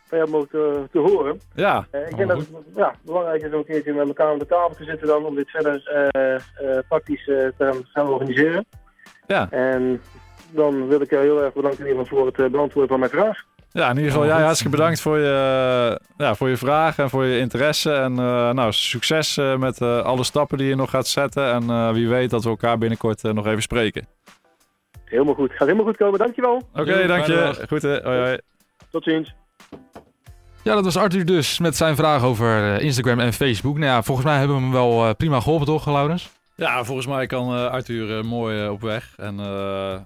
van 0.10 0.18
jou 0.18 0.30
mogen 0.30 0.48
te, 0.50 0.88
te 0.92 1.00
horen. 1.00 1.40
Ja, 1.54 1.88
ik 1.92 2.18
denk 2.18 2.30
dat 2.30 2.38
het 2.38 2.48
ja, 2.76 2.94
belangrijk 3.02 3.44
is 3.44 3.52
om 3.52 3.58
een 3.58 3.66
keertje 3.66 3.94
met 3.94 4.08
elkaar 4.08 4.32
aan 4.32 4.40
de 4.40 4.46
tafel 4.46 4.76
te 4.76 4.84
zitten 4.84 5.08
dan, 5.08 5.26
om 5.26 5.36
dit 5.36 5.50
verder 5.50 5.82
praktisch 6.88 7.26
te 7.26 7.84
gaan 7.94 8.08
organiseren. 8.08 8.66
Ja. 9.30 9.48
En 9.52 10.02
dan 10.52 10.88
wil 10.88 11.02
ik 11.02 11.10
jou 11.10 11.24
heel 11.24 11.44
erg 11.44 11.54
bedanken 11.54 11.80
in 11.80 11.88
ieder 11.88 12.02
geval 12.04 12.18
voor 12.18 12.28
het 12.28 12.40
eh, 12.40 12.46
beantwoorden 12.46 12.90
van 12.90 13.00
mijn 13.00 13.12
vraag. 13.12 13.44
Ja, 13.72 13.90
in 13.90 13.96
ieder 13.96 14.12
geval 14.12 14.26
jij 14.26 14.36
goed. 14.36 14.44
hartstikke 14.44 14.76
bedankt 14.78 15.02
voor 15.02 15.18
je, 15.18 16.00
ja, 16.18 16.36
voor 16.36 16.50
je 16.50 16.58
vragen 16.58 17.04
en 17.04 17.10
voor 17.10 17.26
je 17.26 17.40
interesse. 17.40 17.92
En 17.94 18.12
eh, 18.12 18.50
nou, 18.52 18.72
succes 18.74 19.38
eh, 19.38 19.56
met 19.58 19.82
eh, 19.82 20.02
alle 20.02 20.24
stappen 20.24 20.58
die 20.58 20.68
je 20.68 20.76
nog 20.76 20.90
gaat 20.90 21.08
zetten. 21.08 21.52
En 21.54 21.70
eh, 21.70 21.92
wie 21.92 22.10
weet 22.10 22.30
dat 22.30 22.44
we 22.44 22.50
elkaar 22.50 22.78
binnenkort 22.78 23.24
eh, 23.24 23.32
nog 23.32 23.46
even 23.48 23.62
spreken. 23.62 24.08
Helemaal 25.06 25.34
goed. 25.34 25.50
Gaat 25.52 25.60
helemaal 25.68 25.86
goed 25.86 25.98
komen. 25.98 26.20
Dankjewel. 26.20 26.62
Oké, 26.74 27.00
Jo, 27.00 27.08
dank 27.08 27.26
je. 27.26 27.66
Goed, 27.68 27.82
hè. 27.82 28.02
Hoi, 28.04 28.20
hoi. 28.20 28.38
Tot 28.92 29.04
ziens. 29.04 29.36
Ja, 30.64 30.76
dat 30.76 30.84
was 30.84 30.98
Arthur 30.98 31.26
dus 31.26 31.60
met 31.60 31.76
zijn 31.76 31.96
vraag 31.96 32.24
over 32.24 32.74
eh, 32.76 32.84
Instagram 32.84 33.20
en 33.20 33.34
Facebook. 33.34 33.78
Nou 33.78 33.86
ja, 33.92 34.04
volgens 34.04 34.28
mij 34.28 34.38
hebben 34.38 34.56
we 34.56 34.62
hem 34.62 34.72
wel 34.72 35.06
eh, 35.08 35.14
prima 35.18 35.40
geholpen, 35.40 35.66
toch, 35.66 35.86
Laurens? 35.86 36.30
Ja, 36.60 36.84
volgens 36.84 37.08
mij 37.08 37.26
kan 37.28 37.56
eh, 37.56 37.66
Arthur 37.66 38.18
eh, 38.18 38.24
mooi 38.24 38.64
eh, 38.64 38.72
op 38.72 38.82
weg. 38.82 39.14
En 39.18 39.36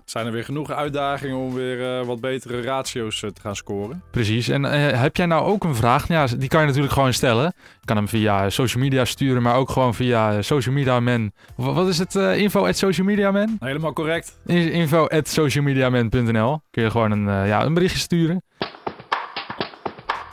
zijn 0.05 0.25
er 0.25 0.31
weer 0.31 0.43
genoeg 0.43 0.71
uitdagingen 0.71 1.37
om 1.37 1.53
weer 1.53 2.05
wat 2.05 2.21
betere 2.21 2.61
ratio's 2.61 3.19
te 3.19 3.31
gaan 3.41 3.55
scoren. 3.55 4.03
Precies. 4.11 4.47
En 4.47 4.63
heb 4.99 5.15
jij 5.15 5.25
nou 5.25 5.45
ook 5.45 5.63
een 5.63 5.75
vraag? 5.75 6.07
Ja, 6.07 6.25
die 6.37 6.47
kan 6.49 6.59
je 6.61 6.65
natuurlijk 6.67 6.93
gewoon 6.93 7.13
stellen. 7.13 7.43
Je 7.79 7.85
kan 7.85 7.95
hem 7.97 8.07
via 8.07 8.49
social 8.49 8.83
media 8.83 9.05
sturen, 9.05 9.41
maar 9.41 9.55
ook 9.55 9.69
gewoon 9.69 9.93
via 9.93 10.41
social 10.41 10.75
media 10.75 10.99
man. 10.99 11.31
Wa- 11.55 11.73
Wat 11.73 11.87
is 11.87 11.97
het? 11.99 12.15
info 12.15 12.67
at 12.67 12.77
social 12.77 13.05
media 13.05 13.31
man? 13.31 13.57
Helemaal 13.59 13.93
correct. 13.93 14.39
In- 14.45 14.71
Info 14.71 15.07
at 15.07 15.27
socialmediaman.nl. 15.27 16.59
Kun 16.71 16.83
je 16.83 16.89
gewoon 16.91 17.11
een, 17.11 17.47
ja, 17.47 17.63
een 17.65 17.73
berichtje 17.73 17.99
sturen. 17.99 18.43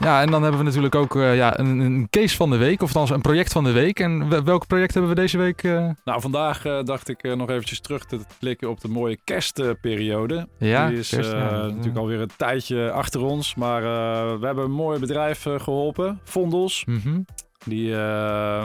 Ja, 0.01 0.21
en 0.21 0.31
dan 0.31 0.41
hebben 0.41 0.59
we 0.59 0.65
natuurlijk 0.65 0.95
ook 0.95 1.15
eh, 1.15 1.35
ja, 1.35 1.59
een, 1.59 1.79
een 1.79 2.07
case 2.09 2.35
van 2.35 2.49
de 2.49 2.57
week, 2.57 2.81
of 2.81 2.87
althans 2.87 3.09
een 3.09 3.21
project 3.21 3.51
van 3.51 3.63
de 3.63 3.71
week. 3.71 3.99
En 3.99 4.29
wel- 4.29 4.43
welk 4.43 4.67
project 4.67 4.93
hebben 4.93 5.11
we 5.11 5.17
deze 5.21 5.37
week? 5.37 5.63
eh? 5.63 5.89
Nou, 6.05 6.21
vandaag 6.21 6.65
eh, 6.65 6.83
dacht 6.83 7.09
ik 7.09 7.35
nog 7.35 7.49
eventjes 7.49 7.79
terug 7.81 8.05
te 8.05 8.19
klikken 8.39 8.69
op 8.69 8.81
de 8.81 8.87
mooie 8.87 9.17
kerstperiode. 9.23 10.47
Ja, 10.57 10.87
Die 10.87 10.97
is 10.97 11.09
kerst, 11.09 11.31
ja. 11.31 11.51
natuurlijk 11.65 11.97
alweer 11.97 12.19
een 12.21 12.29
tijdje 12.37 12.91
achter 12.91 13.21
ons. 13.21 13.55
Maar 13.55 13.81
we 14.39 14.45
hebben 14.45 14.63
een 14.63 14.71
mooi 14.71 14.99
bedrijf 14.99 15.45
eh, 15.45 15.59
geholpen, 15.59 16.19
Vondels. 16.23 16.85
Mhm. 16.85 17.19
Die 17.65 17.95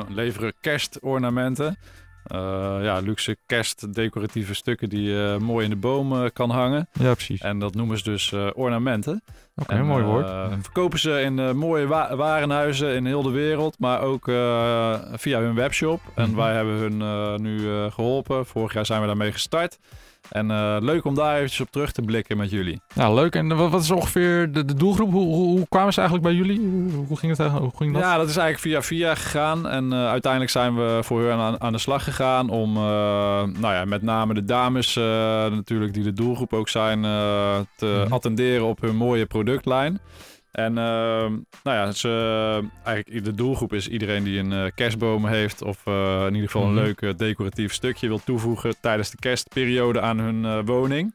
leveren 0.09 0.53
kerstornamenten. 0.61 1.79
Eh, 2.27 2.39
ja, 2.83 2.99
luxe 2.99 3.37
kerstdecoratieve 3.47 4.55
stukken 4.55 4.89
die 4.89 5.03
je 5.03 5.37
mooi 5.41 5.65
in 5.65 5.71
de 5.71 5.77
boom 5.77 6.13
eh, 6.13 6.31
kan 6.33 6.51
hangen. 6.51 6.89
Ja, 6.93 7.13
precies. 7.15 7.41
En 7.41 7.59
dat 7.59 7.75
noemen 7.75 7.99
ze 7.99 8.05
dus 8.05 8.33
eh, 8.33 8.47
ornamenten. 8.55 9.23
Oké, 9.57 9.75
En, 9.75 9.87
mooi 9.87 10.03
eh, 10.03 10.09
woord. 10.09 10.29
verkopen 10.61 10.99
ze 10.99 11.21
in 11.21 11.39
eh, 11.39 11.53
mooie 11.53 11.87
wa- 11.87 12.17
warenhuizen 12.17 12.95
in 12.95 13.07
heel 13.07 13.23
de 13.23 13.31
wereld, 13.31 13.79
maar 13.79 14.01
ook 14.01 14.29
eh, 14.29 14.95
via 15.13 15.41
hun 15.41 15.55
webshop. 15.55 16.01
En 16.15 16.29
Mhm. 16.29 16.37
wij 16.37 16.55
hebben 16.55 16.75
hun 16.75 17.03
eh, 17.03 17.37
nu 17.37 17.71
eh, 17.71 17.93
geholpen. 17.93 18.47
Vorig 18.47 18.73
jaar 18.73 18.87
zijn 18.87 19.01
we 19.01 19.07
daarmee 19.07 19.33
gestart. 19.33 19.79
En 20.31 20.51
eh, 20.51 20.77
leuk 20.81 21.05
om 21.05 21.15
daar 21.15 21.35
eventjes 21.37 21.61
op 21.61 21.71
terug 21.71 21.93
te 21.93 22.03
blikken 22.03 22.37
met 22.37 22.51
jullie. 22.51 22.81
Ja, 22.95 23.13
leuk. 23.15 23.35
En 23.35 23.57
wat, 23.57 23.71
wat 23.71 23.83
is 23.83 23.91
ongeveer 23.91 24.53
de, 24.53 24.65
de 24.65 24.75
doelgroep? 24.75 25.13
Hoe, 25.13 25.35
hoe, 25.35 25.47
hoe 25.57 25.67
kwamen 25.69 25.93
ze 25.93 26.01
eigenlijk 26.01 26.29
bij 26.29 26.39
jullie? 26.39 26.61
Hoe, 26.93 27.07
hoe 27.07 27.17
ging 27.17 27.37
het? 27.37 27.49
Hoe 27.51 27.71
ging 27.77 27.93
dat? 27.93 28.03
Ja, 28.03 28.17
dat 28.17 28.29
is 28.29 28.37
eigenlijk 28.37 28.59
via 28.59 28.97
via 28.97 29.15
gegaan. 29.15 29.69
En 29.69 29.93
eh, 29.93 30.09
uiteindelijk 30.09 30.53
zijn 30.53 30.75
we 30.77 30.99
voor 31.03 31.21
hun 31.23 31.39
aan, 31.39 31.61
aan 31.61 31.73
de 31.73 31.79
slag 31.79 32.05
gegaan 32.05 32.49
om, 32.51 32.77
eh, 32.77 32.83
nou 33.43 33.75
ja, 33.75 33.85
met 33.85 34.03
name 34.03 34.35
de 34.35 34.45
dames 34.45 34.97
eh, 34.97 35.05
natuurlijk, 35.51 35.95
die 35.95 36.03
de 36.03 36.13
doelgroep 36.13 36.53
ook 36.53 36.69
zijn, 36.69 37.05
eh, 37.05 37.57
te 37.77 38.03
Mhm. 38.05 38.13
attenderen 38.13 38.67
op 38.67 38.81
hun 38.81 38.97
mooie 38.97 39.27
productlijn. 39.27 40.01
En 40.57 40.79
eh, 40.79 40.85
nou 41.63 41.77
ja, 41.77 41.93
ze, 41.93 42.63
eigenlijk 42.85 43.25
de 43.25 43.35
doelgroep 43.35 43.73
is 43.73 43.89
iedereen 43.89 44.25
die 44.25 44.39
een 44.39 44.53
eh, 44.53 44.65
kerstboom 44.75 45.27
heeft 45.27 45.63
of 45.63 45.87
eh, 45.87 46.21
in 46.27 46.35
ieder 46.35 46.51
geval 46.51 46.67
Mhm. 46.67 46.77
een 46.77 46.85
leuk 46.85 47.03
eh, 47.03 47.11
decoratief 47.17 47.73
stukje 47.73 48.09
wil 48.09 48.21
toevoegen 48.25 48.75
tijdens 48.81 49.11
de 49.11 49.17
kerstperiode 49.21 50.01
aan 50.01 50.19
hun 50.19 50.45
eh, 50.45 50.59
woning. 50.65 51.15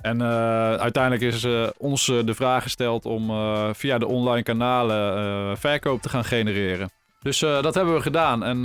En 0.00 0.20
eh, 0.20 0.74
uiteindelijk 0.74 1.22
is 1.22 1.44
eh, 1.44 1.66
ons 1.78 2.08
eh, 2.08 2.24
de 2.24 2.34
vraag 2.34 2.62
gesteld 2.62 3.04
om 3.06 3.30
eh, 3.30 3.68
via 3.72 3.98
de 3.98 4.06
online 4.06 4.42
kanalen 4.42 5.16
eh, 5.16 5.56
verkoop 5.56 6.02
te 6.02 6.08
gaan 6.08 6.24
genereren. 6.24 6.90
Dus 7.22 7.42
eh, 7.42 7.62
dat 7.62 7.74
hebben 7.74 7.94
we 7.94 8.00
gedaan. 8.00 8.44
En 8.44 8.56
eh, 8.56 8.62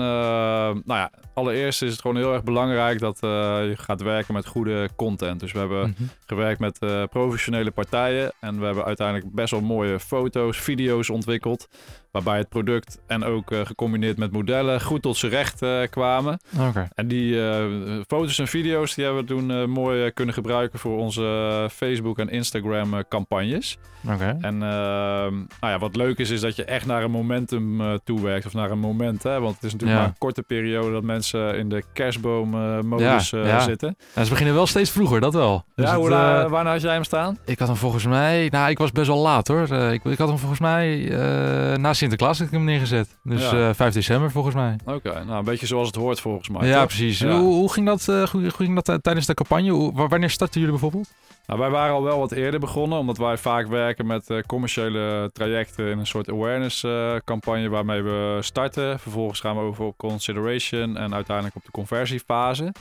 nou 0.67 0.83
ja, 0.85 1.11
allereerst 1.33 1.81
is 1.81 1.91
het 1.91 2.01
gewoon 2.01 2.17
heel 2.17 2.33
erg 2.33 2.43
belangrijk 2.43 2.99
dat 2.99 3.15
eh, 3.21 3.29
je 3.69 3.73
gaat 3.77 4.01
werken 4.01 4.33
met 4.33 4.45
goede 4.47 4.89
content. 4.95 5.39
Dus 5.39 5.51
we 5.51 5.59
hebben 5.59 5.79
Mhm. 5.89 6.03
gewerkt 6.25 6.59
met 6.59 6.79
professionele 7.09 7.71
partijen. 7.71 8.31
En 8.39 8.59
we 8.59 8.65
hebben 8.65 8.85
uiteindelijk 8.85 9.33
best 9.33 9.51
wel 9.51 9.61
mooie 9.61 9.99
foto's, 9.99 10.57
video's 10.57 11.09
ontwikkeld. 11.09 11.67
Waarbij 12.15 12.37
het 12.37 12.49
product 12.49 12.99
en 13.07 13.23
ook 13.23 13.51
eh, 13.51 13.59
gecombineerd 13.63 14.17
met 14.17 14.31
modellen 14.31 14.81
goed 14.81 15.01
tot 15.01 15.17
zijn 15.17 15.31
recht 15.31 15.61
eh, 15.61 15.81
kwamen. 15.89 16.39
Oké. 16.59 16.87
En 16.93 17.07
die 17.07 17.47
eh, 17.47 17.65
foto's 18.07 18.39
en 18.39 18.47
video's 18.47 18.95
die 18.95 19.05
hebben 19.05 19.21
we 19.21 19.27
toen 19.27 19.69
mooi 19.69 20.11
kunnen 20.11 20.33
gebruiken 20.33 20.79
voor 20.79 20.97
onze 20.97 21.67
Facebook 21.71 22.19
en 22.19 22.29
Instagram 22.29 23.07
campagnes. 23.09 23.77
Oké. 24.13 24.37
En 24.41 24.53
ehm, 24.53 25.33
nou 25.33 25.73
ja, 25.73 25.79
wat 25.79 25.95
leuk 25.95 26.17
is, 26.17 26.29
is 26.29 26.41
dat 26.41 26.55
je 26.55 26.63
echt 26.65 26.85
naar 26.85 27.03
een 27.03 27.11
momentum 27.11 27.99
toewerkt. 28.03 28.45
Of 28.45 28.53
naar 28.53 28.71
een 28.71 28.79
moment, 28.79 29.23
hè. 29.23 29.39
Want 29.39 29.55
het 29.55 29.63
is 29.63 29.71
natuurlijk 29.71 29.99
Ja. 29.99 30.05
maar 30.05 30.13
een 30.13 30.19
korte 30.19 30.43
periode 30.43 30.91
dat 30.91 31.03
mensen 31.03 31.57
in 31.57 31.69
de 31.69 31.83
kerstboommodus 31.93 33.29
Ja, 33.29 33.45
ja. 33.45 33.59
zitten. 33.59 33.97
Ja, 34.15 34.23
ze 34.23 34.29
beginnen 34.29 34.55
wel 34.55 34.67
steeds 34.67 34.89
vroeger, 34.89 35.19
dat 35.19 35.33
wel. 35.33 35.63
Dus 35.75 35.85
ja, 35.85 35.91
het, 35.91 35.99
hoe 35.99 36.09
waarna 36.49 36.71
had 36.71 36.81
jij 36.81 36.93
hem 36.93 37.03
staan? 37.03 37.37
ik 37.45 37.59
had 37.59 37.67
hem 37.67 37.77
volgens 37.77 38.05
mij... 38.05 38.47
Nou, 38.51 38.69
ik 38.69 38.77
was 38.77 38.91
best 38.91 39.07
wel 39.07 39.17
laat 39.17 39.47
hoor. 39.47 39.71
Ik, 39.71 40.03
ik 40.03 40.17
had 40.17 40.27
hem 40.27 40.37
volgens 40.37 40.59
mij 40.59 41.11
eh, 41.11 41.77
na 41.77 41.93
Sinterklaas 42.09 42.37
had 42.37 42.47
ik 42.47 42.53
hem 42.53 42.63
neergezet. 42.63 43.17
Dus 43.23 43.49
Ja. 43.49 43.67
eh 43.69 43.73
5 43.75 43.93
december 43.93 44.31
volgens 44.31 44.55
mij. 44.55 44.75
Oké, 44.85 45.23
nou 45.25 45.37
een 45.37 45.43
beetje 45.45 45.65
zoals 45.65 45.87
het 45.87 45.95
hoort 45.95 46.19
volgens 46.19 46.49
mij. 46.49 46.67
ja, 46.67 46.77
toch? 46.77 46.87
precies. 46.87 47.19
Ja. 47.19 47.39
Hoe, 47.39 47.53
hoe 47.53 47.71
ging 47.71 47.85
dat, 47.85 48.07
eh, 48.07 48.23
hoe, 48.27 48.49
ging 48.49 48.75
dat 48.75 48.89
eh, 48.89 48.95
tijdens 48.95 49.25
de 49.25 49.33
campagne? 49.33 49.69
Hoe- 49.71 50.07
wanneer 50.07 50.29
startten 50.29 50.59
jullie 50.61 50.75
bijvoorbeeld? 50.79 51.13
Nou, 51.47 51.59
wij 51.59 51.69
waren 51.69 51.93
al 51.95 52.03
wel 52.03 52.19
wat 52.19 52.31
eerder 52.31 52.59
begonnen, 52.59 52.97
omdat 52.99 53.17
wij 53.17 53.37
vaak 53.37 53.67
werken 53.67 54.05
met 54.05 54.29
eh, 54.29 54.37
commerciële 54.47 55.29
trajecten 55.33 55.87
in 55.91 55.97
een 55.99 56.07
soort 56.07 56.29
awareness 56.29 56.83
eh, 56.83 57.15
campagne 57.23 57.69
waarmee 57.69 58.01
we 58.01 58.37
starten. 58.41 58.99
Vervolgens 58.99 59.39
gaan 59.39 59.55
we 59.55 59.61
over 59.61 59.85
op 59.85 59.97
consideration 59.97 60.97
en 60.97 61.13
uiteindelijk 61.13 61.55
op 61.55 61.63
de 61.65 61.71
conversiefase. 61.71 62.71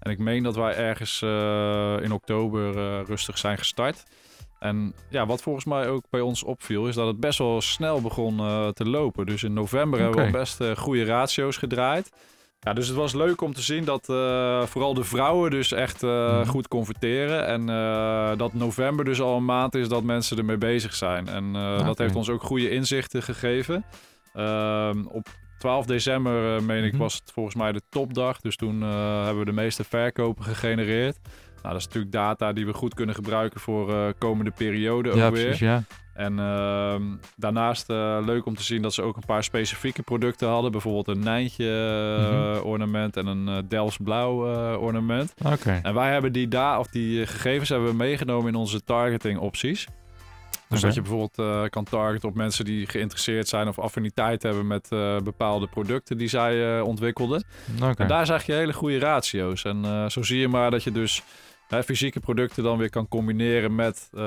En 0.00 0.10
ik 0.10 0.18
meen 0.18 0.42
dat 0.42 0.56
wij 0.56 0.74
ergens 0.76 1.22
eh, 1.22 1.94
in 2.02 2.12
oktober 2.12 2.76
eh, 2.78 3.00
rustig 3.06 3.38
zijn 3.38 3.58
gestart. 3.58 4.02
En 4.60 4.94
ja, 5.08 5.26
wat 5.26 5.42
volgens 5.42 5.64
mij 5.64 5.88
ook 5.88 6.02
bij 6.10 6.20
ons 6.20 6.42
opviel, 6.42 6.86
is 6.88 6.94
dat 6.94 7.06
het 7.06 7.20
best 7.20 7.38
wel 7.38 7.60
snel 7.60 8.00
begon 8.00 8.38
eh, 8.38 8.68
te 8.68 8.88
lopen. 8.88 9.26
Dus 9.26 9.42
in 9.42 9.52
november 9.52 10.00
hebben 10.00 10.24
we 10.24 10.30
best 10.30 10.60
eh, 10.60 10.76
goede 10.76 11.04
ratio's 11.04 11.56
gedraaid. 11.56 12.10
Ja, 12.60 12.72
dus 12.72 12.86
het 12.86 12.96
was 12.96 13.14
leuk 13.14 13.40
om 13.40 13.54
te 13.54 13.62
zien 13.62 13.84
dat 13.84 14.08
eh, 14.08 14.62
vooral 14.62 14.94
de 14.94 15.04
vrouwen 15.04 15.50
dus 15.50 15.72
echt 15.72 16.02
Mhm. 16.02 16.44
goed 16.46 16.68
converteren. 16.68 17.46
En 17.46 17.66
dat 18.38 18.54
november 18.54 19.04
dus 19.04 19.20
al 19.20 19.36
een 19.36 19.44
maand 19.44 19.74
is 19.74 19.88
dat 19.88 20.02
mensen 20.02 20.38
ermee 20.38 20.58
bezig 20.58 20.94
zijn. 20.94 21.28
En 21.28 21.50
eh, 21.54 21.86
dat 21.86 21.98
heeft 21.98 22.16
ons 22.16 22.28
ook 22.28 22.42
goede 22.42 22.70
inzichten 22.70 23.22
gegeven. 23.22 23.84
Ehm, 24.34 25.04
op 25.06 25.28
12 25.58 25.86
december, 25.86 26.62
meen 26.62 26.84
ik, 26.84 26.92
Mhm. 26.92 27.00
was 27.02 27.14
het 27.14 27.30
volgens 27.32 27.54
mij 27.54 27.72
de 27.72 27.82
topdag. 27.90 28.40
Dus 28.40 28.56
toen 28.56 28.80
hebben 28.82 29.38
we 29.38 29.44
de 29.44 29.52
meeste 29.52 29.84
verkopen 29.84 30.44
gegenereerd. 30.44 31.18
Nou, 31.62 31.72
dat 31.74 31.80
is 31.80 31.86
natuurlijk 31.86 32.12
data 32.12 32.52
die 32.52 32.66
we 32.66 32.72
goed 32.72 32.94
kunnen 32.94 33.14
gebruiken 33.14 33.60
voor 33.60 33.92
eh, 33.94 34.06
komende 34.18 34.50
periode 34.50 35.10
ook 35.10 35.16
ja, 35.16 35.30
weer. 35.30 35.42
precies, 35.42 35.58
ja. 35.60 35.82
En 36.14 36.38
ehm, 36.38 37.02
daarnaast 37.36 37.90
eh, 37.90 38.18
leuk 38.24 38.46
om 38.46 38.56
te 38.56 38.62
zien 38.62 38.82
dat 38.82 38.94
ze 38.94 39.02
ook 39.02 39.16
een 39.16 39.26
paar 39.26 39.44
specifieke 39.44 40.02
producten 40.02 40.48
hadden. 40.48 40.72
Bijvoorbeeld 40.72 41.08
een 41.08 41.24
Nijntje 41.24 41.64
eh, 42.18 42.56
Mhm. 42.56 42.66
ornament 42.66 43.16
en 43.16 43.26
een 43.26 43.68
Delfts 43.68 43.96
blauw 44.02 44.34
ornament. 44.76 45.34
Oké. 45.46 45.80
En 45.82 45.94
wij 45.94 46.12
hebben 46.12 46.32
die, 46.32 46.48
da 46.48 46.78
of 46.78 46.86
die 46.86 47.26
gegevens 47.26 47.68
hebben 47.68 47.88
we 47.88 47.94
meegenomen 47.94 48.48
in 48.48 48.54
onze 48.54 48.84
targeting 48.84 49.38
opties. 49.38 49.86
Dus 50.68 50.80
dat 50.80 50.94
je 50.94 51.00
bijvoorbeeld 51.02 51.70
kan 51.70 51.84
targeten 51.84 52.28
op 52.28 52.34
mensen 52.34 52.64
die 52.64 52.86
geïnteresseerd 52.86 53.48
zijn 53.48 53.68
of 53.68 53.78
affiniteit 53.78 54.42
hebben 54.42 54.66
met 54.66 54.88
bepaalde 55.24 55.66
producten 55.66 56.18
die 56.18 56.28
zij 56.28 56.80
ontwikkelden. 56.80 57.44
Oké. 57.82 58.02
En 58.02 58.08
daar 58.08 58.26
zag 58.26 58.42
je 58.46 58.52
hele 58.52 58.72
goede 58.72 58.98
ratio's. 58.98 59.64
En 59.64 60.10
zo 60.10 60.22
zie 60.22 60.38
je 60.40 60.48
maar 60.48 60.70
dat 60.70 60.82
je 60.82 60.92
dus 60.92 61.22
hè, 61.70 61.82
fysieke 61.82 62.20
producten 62.20 62.62
dan 62.62 62.78
weer 62.78 62.90
kan 62.90 63.08
combineren 63.08 63.74
met 63.74 64.08
eh, 64.12 64.20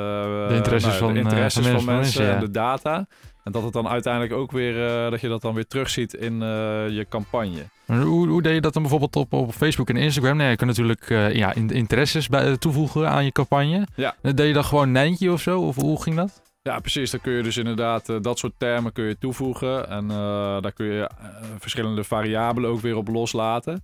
De 0.47 0.53
interesses 0.55 0.99
nou, 0.99 1.03
van, 1.03 1.13
de 1.13 1.19
eh, 1.19 1.25
interesses 1.25 1.67
van 1.67 1.75
van, 1.81 1.85
mensen, 1.85 1.95
mensen 1.95 2.25
ja. 2.25 2.33
en 2.33 2.39
de 2.39 2.51
data. 2.51 3.07
En 3.43 3.51
dat 3.51 3.63
het 3.63 3.73
dan 3.73 3.87
uiteindelijk 3.87 4.33
ook 4.33 4.51
weer, 4.51 4.85
eh, 5.05 5.11
dat 5.11 5.21
je 5.21 5.27
dat 5.27 5.41
dan 5.41 5.53
weer 5.53 5.67
terugziet 5.67 6.13
in 6.13 6.41
eh, 6.41 6.47
je 6.89 7.05
campagne. 7.09 7.63
Hoe, 7.85 8.27
hoe 8.27 8.41
deed 8.41 8.53
je 8.53 8.61
dat 8.61 8.73
dan 8.73 8.81
bijvoorbeeld 8.81 9.15
op, 9.15 9.33
op 9.33 9.51
Facebook 9.53 9.89
en 9.89 9.95
Instagram? 9.95 10.37
Nee, 10.37 10.49
je 10.49 10.55
kan 10.55 10.67
natuurlijk 10.67 11.09
eh, 11.09 11.33
ja, 11.33 11.53
in- 11.53 11.69
interesses 11.69 12.27
bij, 12.27 12.45
eh, 12.47 12.53
toevoegen 12.53 13.09
aan 13.09 13.25
je 13.25 13.31
campagne. 13.31 13.87
Ja. 13.95 14.15
Eh, 14.21 14.33
Deed 14.33 14.47
je 14.47 14.53
dan 14.53 14.63
gewoon 14.63 14.91
Nijntje 14.91 15.31
of 15.31 15.41
zo? 15.41 15.61
Of 15.61 15.75
hoe 15.75 16.01
ging 16.01 16.15
dat? 16.15 16.41
Ja, 16.61 16.79
precies. 16.79 17.11
Dan 17.11 17.21
kun 17.21 17.33
je 17.33 17.43
dus 17.43 17.57
inderdaad 17.57 18.09
eh, 18.09 18.15
dat 18.21 18.39
soort 18.39 18.53
termen 18.57 18.91
kun 18.91 19.03
je 19.05 19.17
toevoegen. 19.17 19.89
En 19.89 20.09
eh, 20.11 20.61
daar 20.61 20.73
kun 20.73 20.85
je 20.85 21.01
eh, 21.07 21.25
verschillende 21.59 22.03
variabelen 22.03 22.69
ook 22.69 22.79
weer 22.81 22.95
op 22.95 23.07
loslaten. 23.07 23.83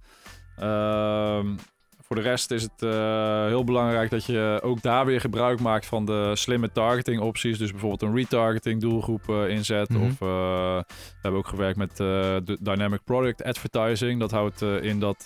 Voor 2.10 2.22
de 2.22 2.30
rest 2.30 2.52
is 2.52 2.64
het 2.64 2.82
eh, 2.82 3.46
heel 3.46 3.64
belangrijk 3.64 4.10
dat 4.10 4.26
je 4.26 4.60
ook 4.64 4.82
daar 4.82 5.06
weer 5.06 5.22
gebruik 5.22 5.60
maakt 5.60 5.86
van 5.86 6.06
de 6.06 6.32
slimme 6.36 6.72
targeting 6.72 7.22
opties. 7.22 7.58
Dus 7.58 7.72
bijvoorbeeld 7.72 8.02
een 8.02 8.16
retargeting 8.16 8.82
doelgroep 8.82 9.30
eh, 9.30 9.50
inzet. 9.50 9.90
Mhm. 9.90 10.02
Of 10.02 10.12
eh, 10.12 10.78
we 10.88 11.20
hebben 11.22 11.40
ook 11.40 11.48
gewerkt 11.48 11.78
met 11.78 11.98
de 11.98 12.58
Dynamic 12.60 13.04
Product 13.04 13.44
Advertising. 13.44 14.20
Dat 14.20 14.32
houdt 14.32 14.62
in 14.62 15.00
dat 15.00 15.24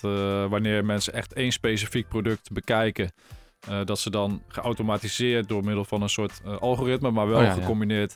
wanneer 0.48 0.84
mensen 0.84 1.12
echt 1.12 1.32
één 1.32 1.52
specifiek 1.52 2.08
product 2.08 2.52
bekijken... 2.52 3.12
dat 3.84 3.98
ze 3.98 4.10
dan 4.10 4.42
geautomatiseerd 4.48 5.48
door 5.48 5.64
middel 5.64 5.84
van 5.84 6.02
een 6.02 6.08
soort 6.08 6.40
algoritme, 6.60 7.10
maar 7.10 7.28
wel 7.28 7.38
Oh 7.38 7.44
ja, 7.44 7.54
ja. 7.54 8.14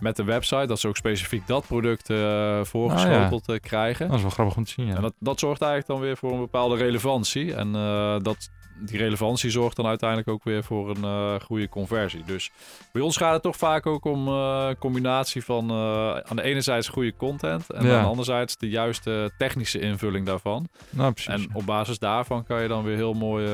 Met 0.00 0.16
de 0.16 0.24
website, 0.24 0.66
dat 0.66 0.80
ze 0.80 0.88
ook 0.88 0.96
specifiek 0.96 1.46
dat 1.46 1.66
product 1.66 2.10
eh 2.10 2.60
voorgeschoteld 2.64 3.48
eh, 3.48 3.56
krijgen. 3.60 4.06
Dat 4.06 4.16
is 4.16 4.22
wel 4.22 4.30
grappig 4.30 4.56
om 4.56 4.64
te 4.64 4.70
zien, 4.70 4.86
ja. 4.86 4.94
En 4.96 5.02
dat, 5.02 5.14
dat 5.18 5.38
zorgt 5.38 5.62
eigenlijk 5.62 5.92
dan 5.92 6.00
weer 6.00 6.16
voor 6.16 6.32
een 6.32 6.38
bepaalde 6.40 6.76
relevantie. 6.76 7.54
En 7.54 7.74
eh, 7.74 8.16
dat, 8.22 8.50
die 8.80 8.98
relevantie 8.98 9.50
zorgt 9.50 9.76
dan 9.76 9.86
uiteindelijk 9.86 10.28
ook 10.28 10.44
weer 10.44 10.64
voor 10.64 10.96
een 10.96 11.40
goede 11.40 11.68
conversie. 11.68 12.22
Dus 12.26 12.50
bij 12.92 13.02
ons 13.02 13.16
gaat 13.16 13.32
het 13.32 13.42
toch 13.42 13.56
vaak 13.56 13.86
ook 13.86 14.04
om 14.04 14.28
een 14.28 14.78
combinatie 14.78 15.44
van 15.44 15.72
aan 16.24 16.36
de 16.36 16.42
ene 16.42 16.60
zijde 16.60 16.88
goede 16.88 17.16
content 17.16 17.70
en 17.70 17.86
Ja. 17.86 17.96
aan 17.96 18.02
de 18.02 18.08
andere 18.08 18.24
zijde 18.24 18.52
de 18.58 18.68
juiste 18.68 19.30
technische 19.38 19.80
invulling 19.80 20.26
daarvan. 20.26 20.68
Nou, 20.90 21.12
precies. 21.12 21.32
En 21.32 21.48
op 21.52 21.66
basis 21.66 21.98
daarvan 21.98 22.44
kan 22.44 22.62
je 22.62 22.68
dan 22.68 22.84
weer 22.84 22.96
heel 22.96 23.12
mooi 23.14 23.46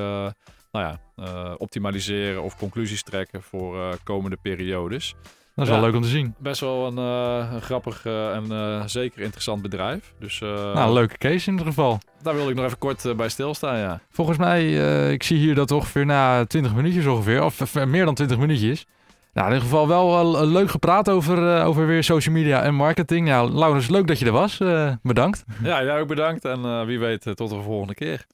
nou 0.73 0.97
ja, 1.17 1.55
optimaliseren 1.59 2.43
of 2.43 2.57
conclusies 2.57 3.03
trekken 3.03 3.43
voor 3.43 3.99
komende 4.05 4.37
periodes. 4.43 5.15
Dat 5.57 5.67
is 5.67 5.71
wel 5.71 5.81
leuk 5.81 5.95
om 5.95 6.03
te 6.03 6.09
zien. 6.09 6.35
Best 6.39 6.61
wel 6.61 6.87
een, 6.87 6.99
eh, 6.99 7.53
een 7.53 7.63
grappig 7.63 8.07
eh, 8.07 8.35
en 8.35 8.45
eh, 8.51 8.83
zeker 8.87 9.21
interessant 9.21 9.63
bedrijf. 9.63 10.13
Dus 10.19 10.41
nou, 10.41 10.93
leuke 10.93 11.19
case 11.19 11.47
in 11.47 11.53
ieder 11.53 11.67
geval. 11.67 11.99
daar 12.23 12.35
wil 12.35 12.49
ik 12.49 12.55
nog 12.55 12.65
even 12.65 12.79
kort 12.79 13.17
bij 13.17 13.29
stilstaan, 13.29 13.79
ja. 13.79 14.01
Volgens 14.11 14.39
mij, 14.39 14.73
ik 15.13 15.23
zie 15.23 15.39
hier 15.39 15.55
dat 15.55 15.71
ongeveer 15.71 16.07
na 16.07 16.45
20 16.45 16.75
minuutjes 16.75 17.07
ongeveer, 17.07 17.45
of 17.45 17.75
meer 17.75 18.05
dan 18.05 18.15
20 18.15 18.39
minuutjes. 18.39 18.87
Nou, 19.33 19.49
in 19.49 19.55
ieder 19.55 19.69
geval 19.69 19.89
wel 19.89 20.47
leuk 20.47 20.71
gepraat 20.71 21.11
over, 21.11 21.65
over 21.65 21.87
weer 21.87 22.05
social 22.05 22.35
media 22.35 22.63
en 22.63 22.75
marketing. 22.75 23.29
Ja, 23.29 23.45
Laurens, 23.45 23.89
leuk 23.89 24.07
dat 24.07 24.19
je 24.19 24.27
er 24.27 24.33
was. 24.33 24.59
Bedankt. 25.03 25.45
Ja, 25.63 25.85
jij 25.85 26.01
ook 26.01 26.09
bedankt 26.09 26.45
en 26.45 26.87
wie 26.87 26.99
weet 26.99 27.23
tot 27.35 27.51
de 27.51 27.63
volgende 27.63 27.95
keer. 27.95 28.23